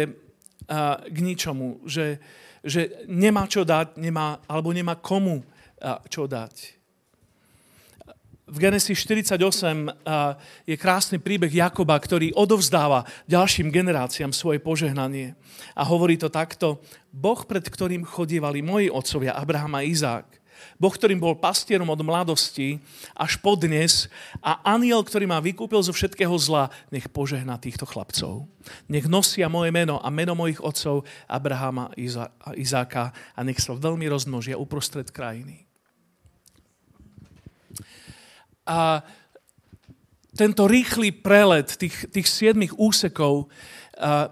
[1.09, 2.21] k ničomu, že,
[2.61, 5.41] že nemá čo dať, nemá, alebo nemá komu
[6.07, 6.79] čo dať.
[8.49, 9.37] V Genesis 48
[10.65, 15.37] je krásny príbeh Jakoba, ktorý odovzdáva ďalším generáciám svoje požehnanie.
[15.77, 16.81] A hovorí to takto.
[17.13, 20.38] Boh, pred ktorým chodívali moji otcovia, Abraham a Izák,
[20.79, 22.79] Boh, ktorým bol pastierom od mladosti
[23.11, 24.07] až po dnes
[24.39, 28.47] a aniel, ktorý ma vykúpil zo všetkého zla, nech požehná týchto chlapcov.
[28.87, 34.07] Nech nosia moje meno a meno mojich otcov Abrahama a Izáka a nech sa veľmi
[34.07, 35.67] rozmnožia uprostred krajiny.
[38.63, 39.03] A
[40.31, 43.51] tento rýchly prelet tých, tých siedmých úsekov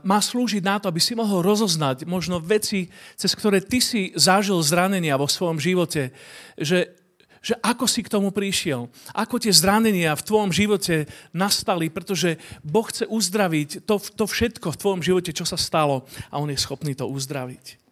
[0.03, 2.88] má slúžiť na to, aby si mohol rozoznať možno veci,
[3.20, 6.15] cez ktoré ty si zažil zranenia vo svojom živote,
[6.55, 6.95] že,
[7.43, 12.88] že ako si k tomu prišiel, ako tie zranenia v tvojom živote nastali, pretože Boh
[12.88, 16.95] chce uzdraviť to, to všetko v tvojom živote, čo sa stalo a On je schopný
[16.95, 17.84] to uzdraviť.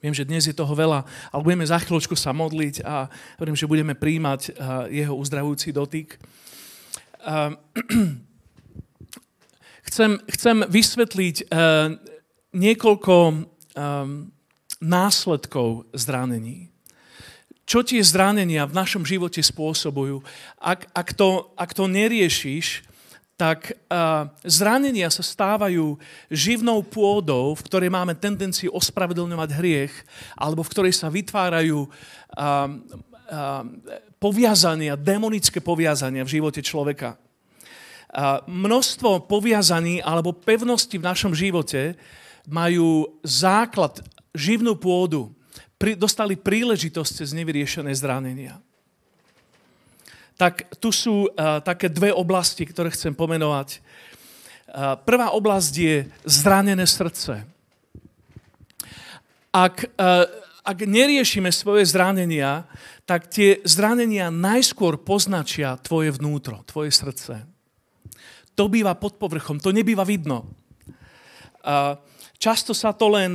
[0.00, 3.68] Viem, že dnes je toho veľa, ale budeme za chvíľočku sa modliť a viem, že
[3.68, 4.56] budeme príjmať
[4.88, 6.16] jeho uzdravujúci dotyk.
[9.86, 11.94] chcem, chcem vysvetliť uh,
[12.52, 13.36] niekoľko um,
[14.80, 16.72] následkov zranení.
[17.68, 20.26] Čo tie zranenia v našom živote spôsobujú?
[20.58, 22.82] Ak, ak, to, ak to neriešiš,
[23.38, 25.96] tak uh, zranenia sa stávajú
[26.28, 29.94] živnou pôdou, v ktorej máme tendenciu ospravedlňovať hriech,
[30.36, 31.90] alebo v ktorej sa vytvárajú uh,
[32.36, 33.64] uh,
[34.20, 37.16] poviazania, demonické poviazania v živote človeka.
[38.50, 41.94] Množstvo poviazaní alebo pevnosti v našom živote
[42.50, 44.02] majú základ,
[44.34, 45.30] živnú pôdu,
[45.78, 48.58] pri, dostali príležitosť cez nevyriešené zranenia
[50.40, 53.76] tak tu sú uh, také dve oblasti, ktoré chcem pomenovať.
[53.76, 57.44] Uh, prvá oblasť je zranené srdce.
[59.52, 60.24] Ak, uh,
[60.64, 62.64] ak neriešime svoje zranenia,
[63.04, 67.44] tak tie zranenia najskôr poznačia tvoje vnútro, tvoje srdce.
[68.60, 70.44] To býva pod povrchom, to nebýva vidno.
[72.36, 73.32] Často sa to len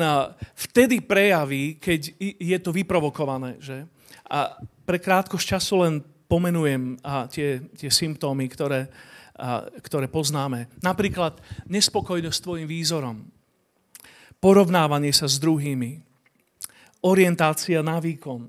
[0.53, 3.57] vtedy prejaví, keď je to vyprovokované.
[3.57, 3.89] Že?
[4.29, 4.53] A
[4.85, 8.85] pre krátkosť času len pomenujem a tie, tie symptómy, ktoré,
[9.81, 10.69] ktoré poznáme.
[10.85, 13.25] Napríklad nespokojnosť s tvojim výzorom,
[14.37, 16.05] porovnávanie sa s druhými,
[17.01, 18.45] orientácia výkon,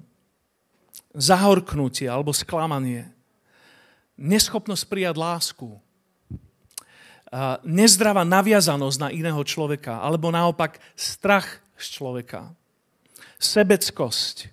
[1.16, 3.08] zahorknutie alebo sklamanie,
[4.20, 5.68] neschopnosť prijať lásku,
[7.66, 12.54] nezdravá naviazanosť na iného človeka, alebo naopak strach z človeka,
[13.36, 14.48] sebeckosť,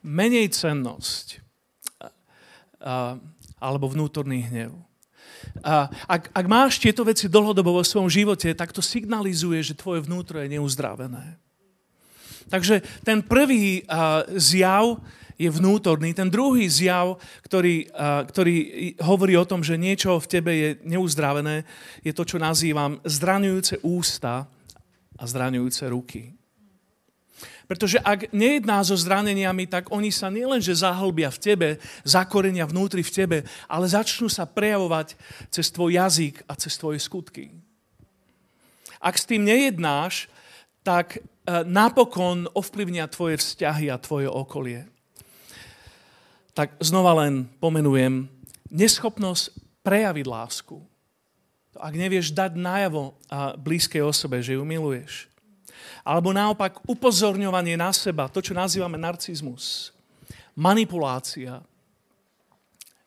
[0.00, 1.42] menej cennosť,
[3.60, 4.72] alebo vnútorný hnev.
[6.08, 10.40] Ak, ak máš tieto veci dlhodobo vo svojom živote, tak to signalizuje, že tvoje vnútro
[10.40, 11.36] je neuzdravené.
[12.48, 13.84] Takže ten prvý
[14.36, 15.00] zjav
[15.40, 16.12] je vnútorný.
[16.12, 17.16] Ten druhý zjav,
[17.48, 18.54] ktorý, uh, ktorý
[19.00, 21.64] hovorí o tom, že niečo v tebe je neuzdravené,
[22.04, 24.44] je to, čo nazývam zraňujúce ústa
[25.16, 26.36] a zraňujúce ruky.
[27.64, 31.68] Pretože ak nejedná so zraneniami, tak oni sa nielenže zahlbia v tebe,
[32.02, 33.38] zakorenia vnútri v tebe,
[33.70, 35.14] ale začnú sa prejavovať
[35.54, 37.54] cez tvoj jazyk a cez tvoje skutky.
[38.98, 40.26] Ak s tým nejednáš,
[40.82, 41.20] tak e,
[41.62, 44.90] napokon ovplyvnia tvoje vzťahy a tvoje okolie.
[46.50, 48.26] Tak znova len pomenujem,
[48.70, 49.54] neschopnosť
[49.86, 50.76] prejaviť lásku.
[51.78, 53.14] Ak nevieš dať najavo
[53.62, 55.30] blízkej osobe, že ju miluješ,
[56.02, 59.94] alebo naopak upozorňovanie na seba, to, čo nazývame narcizmus.
[60.58, 61.62] Manipulácia,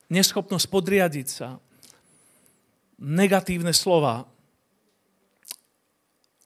[0.08, 1.60] neschopnosť podriadiť sa,
[2.98, 4.24] negatívne slova,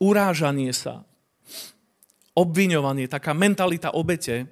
[0.02, 1.06] urážanie sa,
[2.34, 4.50] obviňovanie, taká mentalita obete,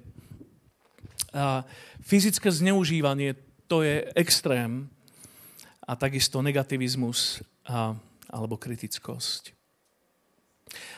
[2.06, 3.34] fyzické zneužívanie,
[3.66, 4.86] to je extrém
[5.82, 7.98] a takisto negativizmus a,
[8.30, 9.50] alebo kritickosť.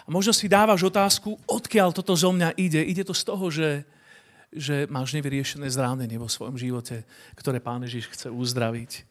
[0.05, 2.81] A možno si dávaš otázku, odkiaľ toto zo mňa ide.
[2.85, 3.85] Ide to z toho, že,
[4.53, 7.05] že máš nevyriešené zranenie vo svojom živote,
[7.37, 9.05] ktoré Pán Ježiš chce uzdraviť.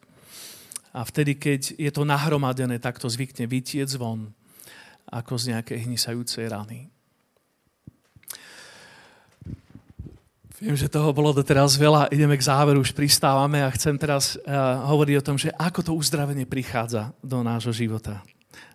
[0.98, 4.34] A vtedy, keď je to nahromadené, tak to zvykne vytiec von,
[5.06, 6.90] ako z nejakej hnisajúcej rany.
[10.58, 14.90] Viem, že toho bolo doteraz veľa, ideme k záveru, už pristávame a chcem teraz uh,
[14.90, 18.26] hovoriť o tom, že ako to uzdravenie prichádza do nášho života.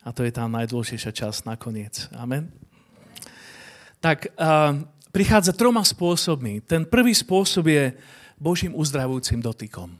[0.06, 2.06] A to je tá najdôležitejšia časť nakoniec.
[2.14, 2.54] Amen.
[3.98, 4.78] Tak uh,
[5.10, 6.62] prichádza troma spôsobmi.
[6.62, 7.98] Ten prvý spôsob je
[8.38, 9.90] Božím uzdravujúcim dotykom.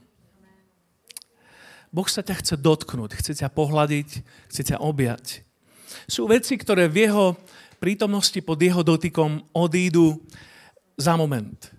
[1.91, 4.09] Boh sa ťa chce dotknúť, chce ťa pohľadiť,
[4.47, 5.43] chce ťa objať.
[6.07, 7.35] Sú veci, ktoré v jeho
[7.83, 10.23] prítomnosti pod jeho dotykom odídu
[10.97, 11.71] za moment.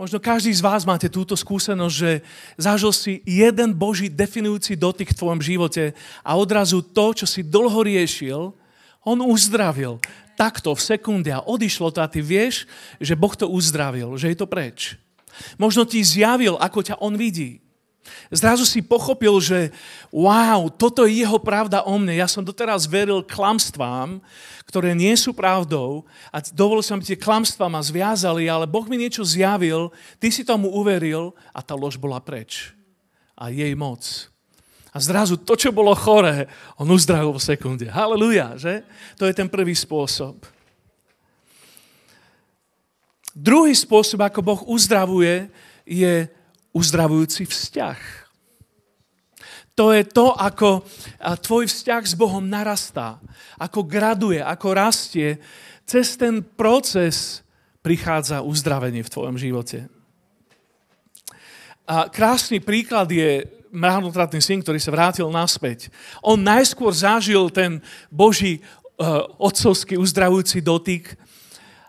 [0.00, 2.24] Možno každý z vás máte túto skúsenosť, že
[2.56, 5.92] zažil si jeden Boží definujúci dotyk v tvojom živote
[6.24, 8.56] a odrazu to, čo si dlho riešil,
[9.04, 10.00] on uzdravil.
[10.40, 12.64] Takto v sekunde a odišlo to a ty vieš,
[12.96, 14.96] že Boh to uzdravil, že je to preč.
[15.60, 17.60] Možno ti zjavil, ako ťa on vidí.
[18.30, 19.74] Zrazu si pochopil, že
[20.10, 22.16] wow, toto je jeho pravda o mne.
[22.16, 24.22] Ja som doteraz veril klamstvám,
[24.66, 28.96] ktoré nie sú pravdou a dovolil som, aby tie klamstvá ma zviazali, ale Boh mi
[28.98, 29.90] niečo zjavil,
[30.22, 32.70] ty si tomu uveril a tá lož bola preč.
[33.34, 34.30] A jej moc.
[34.90, 37.86] A zrazu to, čo bolo choré, on uzdravil v sekunde.
[37.86, 38.82] Halleluja, že?
[39.18, 40.42] To je ten prvý spôsob.
[43.30, 45.46] Druhý spôsob, ako Boh uzdravuje,
[45.86, 46.26] je
[46.70, 47.98] uzdravujúci vzťah.
[49.78, 50.84] To je to, ako
[51.40, 53.16] tvoj vzťah s Bohom narastá,
[53.56, 55.40] ako graduje, ako rastie.
[55.88, 57.40] Cez ten proces
[57.80, 59.88] prichádza uzdravenie v tvojom živote.
[61.88, 65.88] A krásny príklad je marnotratný syn, ktorý sa vrátil naspäť.
[66.20, 67.80] On najskôr zažil ten
[68.12, 71.16] Boží uh, otcovský uzdravujúci dotyk,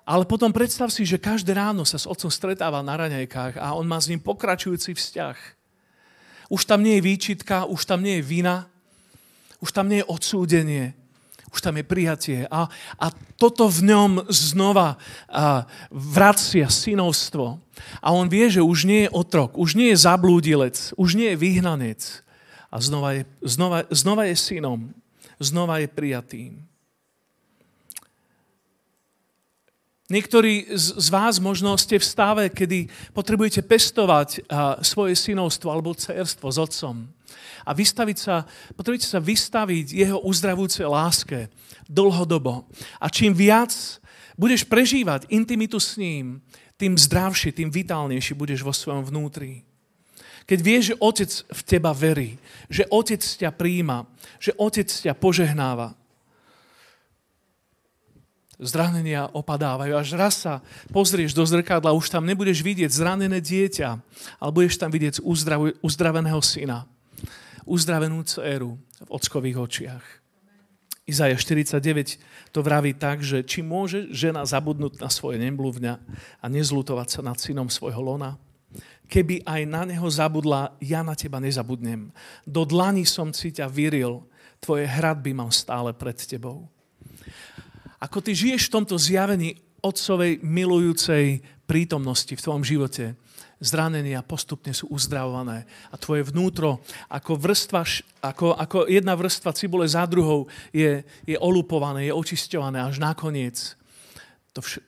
[0.02, 3.86] ale potom predstav si, že každé ráno sa s otcom stretáva na raňajkách a on
[3.86, 5.38] má s ním pokračujúci vzťah.
[6.52, 8.68] Už tam nie je výčitka, už tam nie je vina,
[9.62, 10.98] už tam nie je odsúdenie,
[11.54, 12.40] už tam je prijatie.
[12.50, 12.66] A,
[12.98, 13.06] a
[13.38, 14.98] toto v ňom znova
[15.30, 17.62] a, vracia synovstvo.
[18.02, 21.40] A on vie, že už nie je otrok, už nie je zablúdilec, už nie je
[21.40, 22.02] vyhnanec.
[22.72, 24.96] A znova je, znova, znova je synom,
[25.38, 26.71] znova je prijatým.
[30.12, 34.44] Niektorí z vás možno ste v stave, kedy potrebujete pestovať
[34.84, 37.08] svoje synovstvo alebo cerstvo s otcom
[37.64, 38.44] a vystaviť sa,
[38.76, 41.48] potrebujete sa vystaviť jeho uzdravujúcej láske
[41.88, 42.68] dlhodobo.
[43.00, 43.72] A čím viac
[44.36, 46.42] budeš prežívať intimitu s ním,
[46.76, 49.62] tým zdravší, tým vitálnejší budeš vo svojom vnútri.
[50.50, 54.10] Keď vieš, že otec v teba verí, že otec ťa príjima,
[54.42, 55.94] že otec ťa požehnáva,
[58.62, 59.94] zranenia opadávajú.
[59.98, 60.62] Až raz sa
[60.94, 63.90] pozrieš do zrkadla, už tam nebudeš vidieť zranené dieťa,
[64.38, 65.20] ale budeš tam vidieť
[65.82, 66.86] uzdraveného syna
[67.66, 70.06] uzdravenú dceru v ockových očiach.
[71.10, 75.94] Izaja 49 to vraví tak, že či môže žena zabudnúť na svoje nembluvňa
[76.40, 78.38] a nezlutovať sa nad synom svojho lona?
[79.12, 82.16] Keby aj na neho zabudla, ja na teba nezabudnem.
[82.48, 84.24] Do dlani som si ťa vyril,
[84.64, 86.72] tvoje hradby mám stále pred tebou.
[88.02, 93.14] Ako ty žiješ v tomto zjavení otcovej milujúcej prítomnosti v tvojom živote,
[93.62, 95.70] zranenia postupne sú uzdravované.
[95.94, 97.86] A tvoje vnútro, ako, vrstva,
[98.26, 103.78] ako, ako jedna vrstva cibule za druhou, je, je olupované, je očisťované až nakoniec.
[104.58, 104.82] To, vš-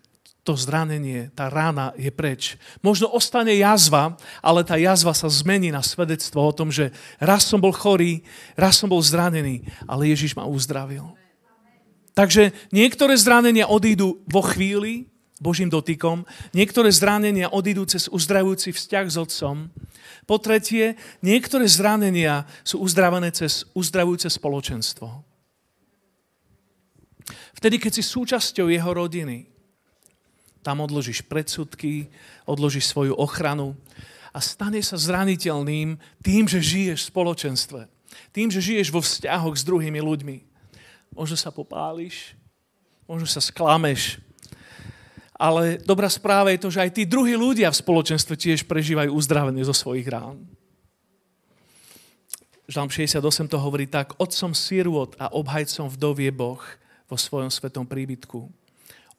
[0.43, 2.59] to zranenie, tá rána je preč.
[2.83, 6.89] Možno ostane jazva, ale tá jazva sa zmení na svedectvo o tom, že
[7.21, 8.25] raz som bol chorý,
[8.57, 11.22] raz som bol zranený, ale Ježiš ma uzdravil.
[12.13, 15.09] Takže niektoré zranenia odídu vo chvíli,
[15.43, 16.23] Božím dotykom.
[16.55, 19.67] Niektoré zranenia odídu cez uzdravujúci vzťah s Otcom.
[20.23, 25.11] Po tretie, niektoré zranenia sú uzdravené cez uzdravujúce spoločenstvo.
[27.59, 29.51] Vtedy, keď si súčasťou jeho rodiny,
[30.63, 32.07] tam odložíš predsudky,
[32.47, 33.75] odložíš svoju ochranu
[34.31, 37.81] a stane sa zraniteľným tým, že žiješ v spoločenstve.
[38.31, 40.52] Tým, že žiješ vo vzťahoch s druhými ľuďmi.
[41.13, 42.33] Možno sa popáliš,
[43.05, 44.17] možno sa sklameš,
[45.33, 49.65] ale dobrá správa je to, že aj tí druhí ľudia v spoločenstve tiež prežívajú uzdravenie
[49.65, 50.41] zo svojich rán.
[52.69, 56.63] Žalm 68 to hovorí tak, otcom sirvot a obhajcom vdov je Boh
[57.11, 58.47] vo svojom svetom príbytku.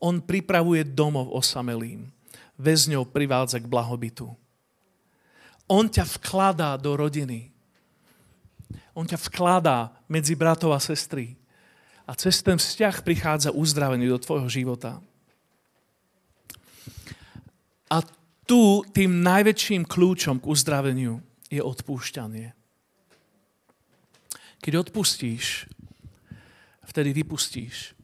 [0.00, 2.08] On pripravuje domov osamelým,
[2.56, 4.32] väzňov privádza k blahobytu.
[5.68, 7.52] On ťa vkladá do rodiny.
[8.96, 11.36] On ťa vkladá medzi bratov a sestry.
[12.04, 15.00] A cez ten vzťah prichádza uzdravenie do tvojho života.
[17.88, 18.04] A
[18.44, 22.52] tu tým najväčším kľúčom k uzdraveniu je odpúšťanie.
[24.60, 25.68] Keď odpustíš,
[26.84, 27.96] vtedy vypustíš.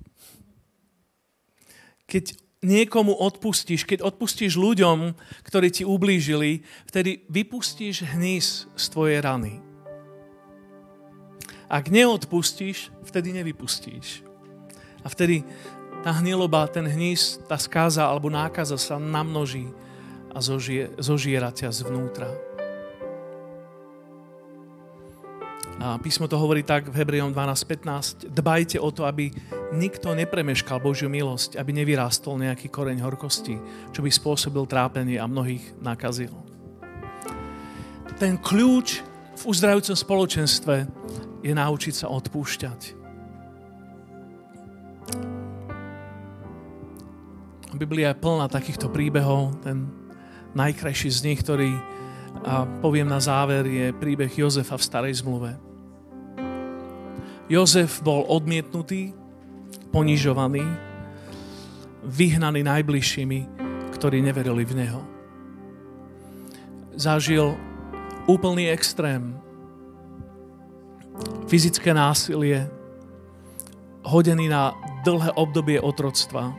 [2.09, 9.70] Keď niekomu odpustíš, keď odpustíš ľuďom, ktorí ti ublížili, vtedy vypustíš hnis z tvojej rany.
[11.71, 14.27] Ak neodpustíš, vtedy nevypustíš.
[15.01, 15.47] A vtedy
[16.03, 19.71] tá hniloba, ten hnis, tá skáza alebo nákaza sa namnoží
[20.35, 22.27] a zožie, zožiera ťa zvnútra.
[25.81, 28.29] A písmo to hovorí tak v Hebrejom 12.15.
[28.29, 29.33] Dbajte o to, aby
[29.73, 33.57] nikto nepremeškal Božiu milosť, aby nevyrástol nejaký koreň horkosti,
[33.95, 36.35] čo by spôsobil trápenie a mnohých nakazil.
[38.21, 39.01] Ten kľúč
[39.41, 40.75] v uzdravujúcom spoločenstve
[41.41, 42.80] je naučiť sa odpúšťať.
[47.74, 49.57] Biblia je plná takýchto príbehov.
[49.62, 49.88] Ten
[50.53, 51.70] najkrajší z nich, ktorý
[52.47, 55.59] a poviem na záver, je príbeh Jozefa v starej zmluve.
[57.51, 59.11] Jozef bol odmietnutý,
[59.91, 60.62] ponižovaný,
[62.07, 63.41] vyhnaný najbližšími,
[63.99, 65.03] ktorí neverili v neho.
[66.95, 67.59] Zažil
[68.30, 69.34] úplný extrém,
[71.51, 72.71] fyzické násilie,
[74.07, 76.55] hodený na dlhé obdobie otroctva,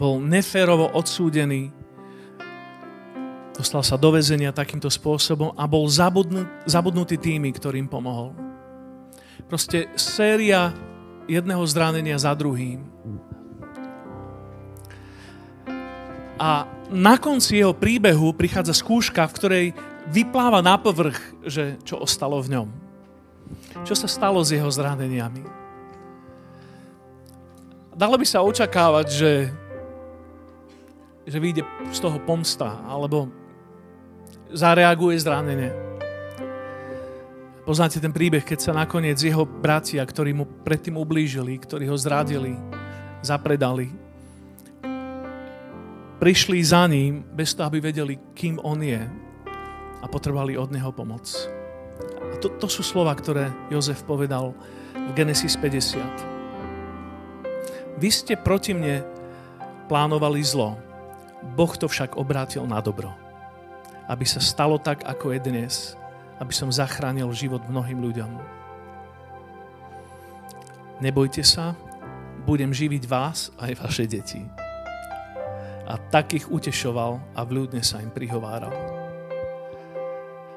[0.00, 1.70] bol neférovo odsúdený,
[3.54, 8.34] dostal sa do väzenia takýmto spôsobom a bol zabudnut, zabudnutý tými, ktorým pomohol.
[9.46, 10.72] Proste séria
[11.28, 12.82] jedného zranenia za druhým.
[16.40, 19.66] A na konci jeho príbehu prichádza skúška, v ktorej
[20.10, 22.68] vypláva na povrch, že čo ostalo v ňom.
[23.86, 25.44] Čo sa stalo s jeho zraneniami.
[27.92, 29.32] Dalo by sa očakávať, že,
[31.28, 33.28] že vyjde z toho pomsta, alebo
[34.48, 35.70] zareaguje zranenie.
[37.62, 42.58] Poznáte ten príbeh, keď sa nakoniec jeho bratia, ktorí mu predtým ublížili, ktorí ho zradili,
[43.22, 43.92] zapredali,
[46.18, 48.98] prišli za ním bez toho, aby vedeli, kým on je
[50.02, 51.30] a potrebovali od neho pomoc.
[52.02, 54.50] A to, to sú slova, ktoré Jozef povedal
[54.92, 56.02] v Genesis 50.
[58.02, 59.06] Vy ste proti mne
[59.86, 60.74] plánovali zlo,
[61.54, 63.14] Boh to však obrátil na dobro.
[64.10, 65.94] Aby sa stalo tak, ako je dnes,
[66.42, 68.30] aby som zachránil život mnohým ľuďom.
[71.02, 71.74] Nebojte sa,
[72.46, 74.42] budem živiť vás aj vaše deti.
[75.86, 79.01] A tak ich utešoval a vľúdne sa im prihováral.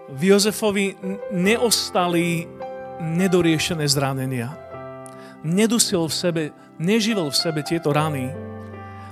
[0.06, 0.93] V Jozefovi
[1.34, 2.45] neostali
[3.01, 4.53] nedoriešené zranenia.
[5.41, 6.43] Nedusil v sebe,
[6.78, 8.30] neživil v sebe tieto rany.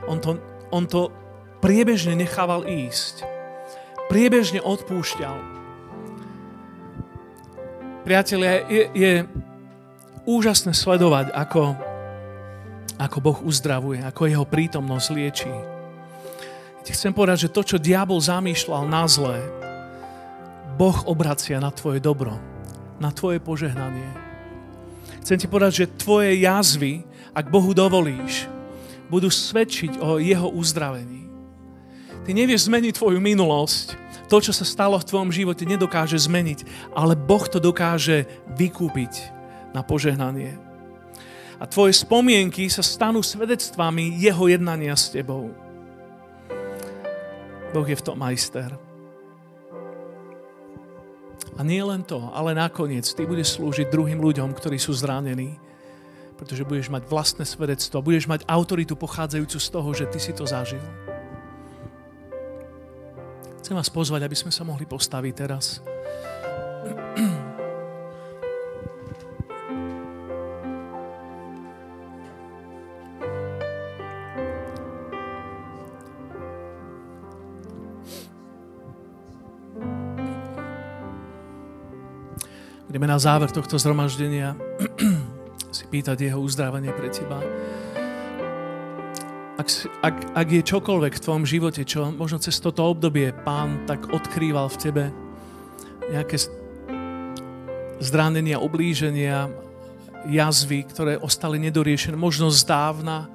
[0.05, 0.37] On to,
[0.69, 1.09] on to
[1.61, 3.25] priebežne nechával ísť.
[4.11, 5.53] Priebežne odpúšťal
[8.03, 9.13] Priatelia, je, je
[10.27, 11.71] úžasné sledovať, ako,
[12.99, 15.55] ako Boh uzdravuje, ako jeho prítomnosť liečí.
[16.83, 19.39] Chcem povedať, že to, čo diabol zamýšľal na zlé,
[20.73, 22.33] Boh obracia na tvoje dobro,
[22.97, 24.09] na tvoje požehnanie.
[25.21, 28.49] Chcem ti povedať, že tvoje jazvy, ak Bohu dovolíš,
[29.07, 31.29] budú svedčiť o jeho uzdravení.
[32.25, 34.01] Ty nevieš zmeniť tvoju minulosť,
[34.31, 38.25] to, čo sa stalo v tvojom živote, nedokáže zmeniť, ale Boh to dokáže
[38.57, 39.29] vykúpiť
[39.77, 40.57] na požehnanie.
[41.61, 45.53] A tvoje spomienky sa stanú svedectvami jeho jednania s tebou.
[47.71, 48.73] Boh je v tom majster.
[51.53, 55.61] A nie len to, ale nakoniec ty budeš slúžiť druhým ľuďom, ktorí sú zranení,
[56.33, 60.49] pretože budeš mať vlastné svedectvo, budeš mať autoritu pochádzajúcu z toho, že ty si to
[60.49, 60.81] zažil.
[63.61, 65.79] Chcem vás pozvať, aby sme sa mohli postaviť teraz.
[83.03, 84.55] Budeme na záver tohto zhromaždenia
[85.75, 87.35] si pýtať jeho uzdravenie pre teba
[89.59, 89.67] ak,
[89.99, 94.71] ak, ak je čokoľvek v tvojom živote, čo možno cez toto obdobie pán tak odkrýval
[94.71, 95.03] v tebe,
[96.15, 96.47] nejaké
[97.99, 99.51] zranenia, oblíženia,
[100.23, 103.27] jazvy, ktoré ostali nedoriešené, možno zdávna,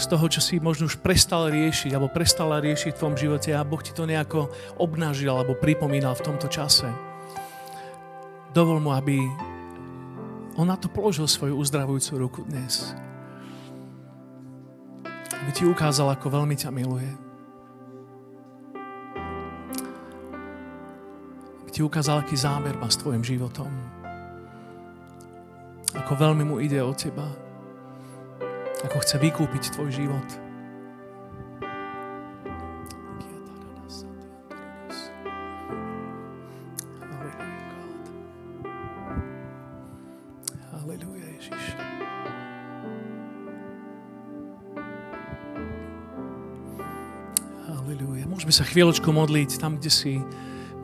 [0.00, 3.68] z toho, čo si možno už prestal riešiť, alebo prestala riešiť v tvojom živote a
[3.68, 4.48] Boh ti to nejako
[4.80, 6.88] obnažil, alebo pripomínal v tomto čase.
[8.58, 9.22] Dovol mu, aby
[10.58, 12.90] on na to položil svoju uzdravujúcu ruku dnes
[15.48, 17.08] aby ti ukázal, ako veľmi ťa miluje.
[21.64, 23.72] Aby ti ukázal, aký zámer má s tvojim životom.
[25.96, 27.32] Ako veľmi mu ide o teba.
[28.84, 30.47] Ako chce vykúpiť tvoj život.
[48.58, 50.18] Sa chvíľočku modliť tam, kde si.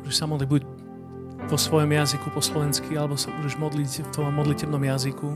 [0.07, 0.63] Môžeš sa modliť buď
[1.51, 5.29] vo svojom jazyku po slovensky, alebo sa môžeš modliť v tom modlitebnom jazyku.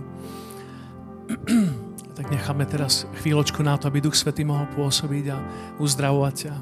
[2.19, 5.39] tak necháme teraz chvíľočku na to, aby Duch Svetý mohol pôsobiť a
[5.83, 6.55] uzdravovať ťa.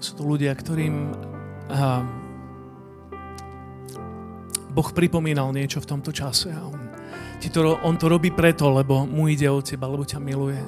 [0.00, 1.12] Sú to ľudia, ktorým
[1.68, 2.00] a,
[4.72, 6.80] Boh pripomínal niečo v tomto čase a on,
[7.44, 10.60] ti to, on to robí preto, lebo mu ide o teba, lebo ťa miluje.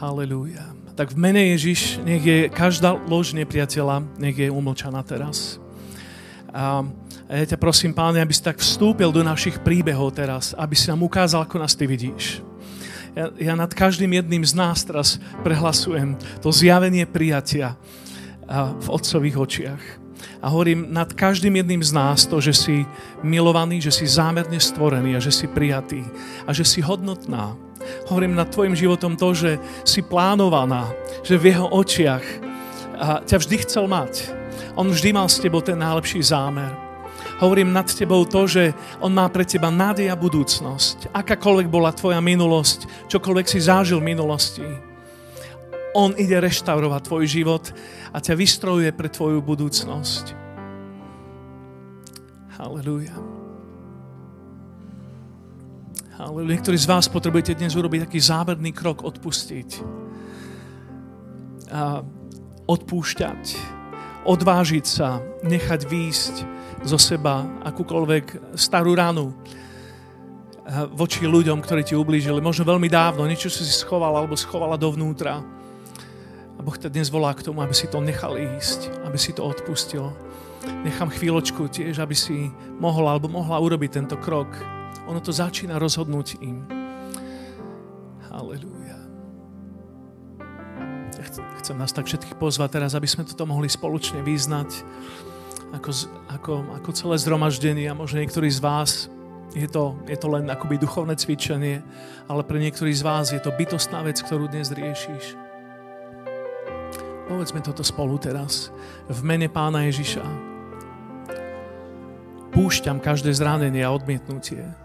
[0.00, 5.56] Halelujá tak v mene Ježiš, nech je každá lož nepriateľa, nech je umlčaná teraz.
[6.52, 6.84] A,
[7.32, 11.00] ja ťa prosím, páne, aby si tak vstúpil do našich príbehov teraz, aby si nám
[11.00, 12.44] ukázal, ako nás ty vidíš.
[13.16, 17.76] Ja, ja nad každým jedným z nás teraz prehlasujem to zjavenie prijatia
[18.80, 19.84] v otcových očiach.
[20.42, 22.76] A hovorím nad každým jedným z nás to, že si
[23.22, 26.02] milovaný, že si zámerne stvorený a že si prijatý
[26.44, 27.56] a že si hodnotná
[28.10, 29.50] Hovorím nad tvojim životom to, že
[29.82, 30.90] si plánovaná,
[31.22, 32.24] že v jeho očiach
[33.26, 34.30] ťa vždy chcel mať.
[34.76, 36.70] On vždy mal s tebou ten najlepší zámer.
[37.42, 38.70] Hovorím nad tebou to, že
[39.02, 41.10] on má pre teba nádej a budúcnosť.
[41.10, 44.62] Akákoľvek bola tvoja minulosť, čokoľvek si zážil v minulosti.
[45.92, 47.64] On ide reštaurovať tvoj život
[48.14, 50.38] a ťa vystrojuje pre tvoju budúcnosť.
[52.56, 53.31] Halelúja.
[56.22, 56.54] Halelúja.
[56.54, 59.82] Niektorí z vás potrebujete dnes urobiť taký záverný krok, odpustiť.
[61.74, 62.06] A
[62.70, 63.42] odpúšťať.
[64.22, 66.34] Odvážiť sa, nechať výjsť
[66.86, 69.34] zo seba akúkoľvek starú ranu
[70.94, 72.38] voči ľuďom, ktorí ti ublížili.
[72.38, 75.42] Možno veľmi dávno, niečo si schovala alebo schovala dovnútra.
[76.54, 79.42] A Boh ťa dnes volá k tomu, aby si to nechal ísť, aby si to
[79.42, 80.14] odpustil.
[80.86, 82.46] Nechám chvíľočku tiež, aby si
[82.78, 84.54] mohla alebo mohla urobiť tento krok.
[85.10, 86.62] Ono to začína rozhodnúť im.
[88.30, 88.98] Halelúja.
[91.18, 91.24] Ja
[91.60, 94.82] chcem nás tak všetkých pozvať teraz, aby sme toto mohli spoločne vyznať
[95.72, 95.90] ako,
[96.28, 99.08] ako, ako celé zhromaždenie a možno niektorí z vás
[99.52, 101.84] je to, je to len akoby duchovné cvičenie,
[102.24, 105.36] ale pre niektorých z vás je to bytostná vec, ktorú dnes riešiš.
[107.28, 108.72] Povedzme toto spolu teraz.
[109.12, 110.24] V mene Pána Ježiša
[112.52, 114.81] púšťam každé zranenie a odmietnutie.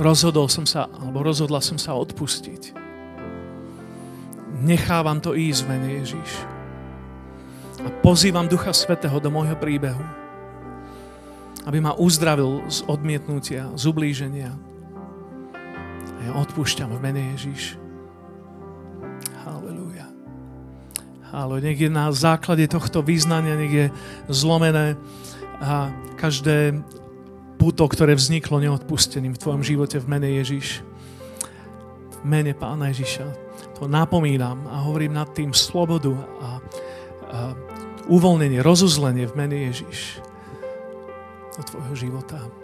[0.00, 2.72] Rozhodol som sa, alebo rozhodla som sa odpustiť.
[4.62, 6.30] Nechávam to ísť mene Ježiš
[7.82, 10.02] a pozývam Ducha Svetého do môjho príbehu,
[11.66, 14.54] aby ma uzdravil z odmietnutia, z ublíženia.
[16.06, 17.74] A ja odpúšťam v mene Ježiš.
[19.42, 20.06] Halelúja.
[21.34, 21.66] Halelúja.
[21.66, 23.86] Nech je na základe tohto význania, nech je
[24.30, 24.94] zlomené
[25.58, 26.78] a každé
[27.62, 30.82] puto, ktoré vzniklo neodpusteným v tvojom živote v mene Ježiš.
[32.18, 33.26] V mene Pána Ježiša.
[33.78, 36.50] To napomínam a hovorím nad tým slobodu a, a
[38.10, 40.18] uvoľnenie, rozuzlenie v mene Ježiš
[41.54, 42.61] do tvojho života.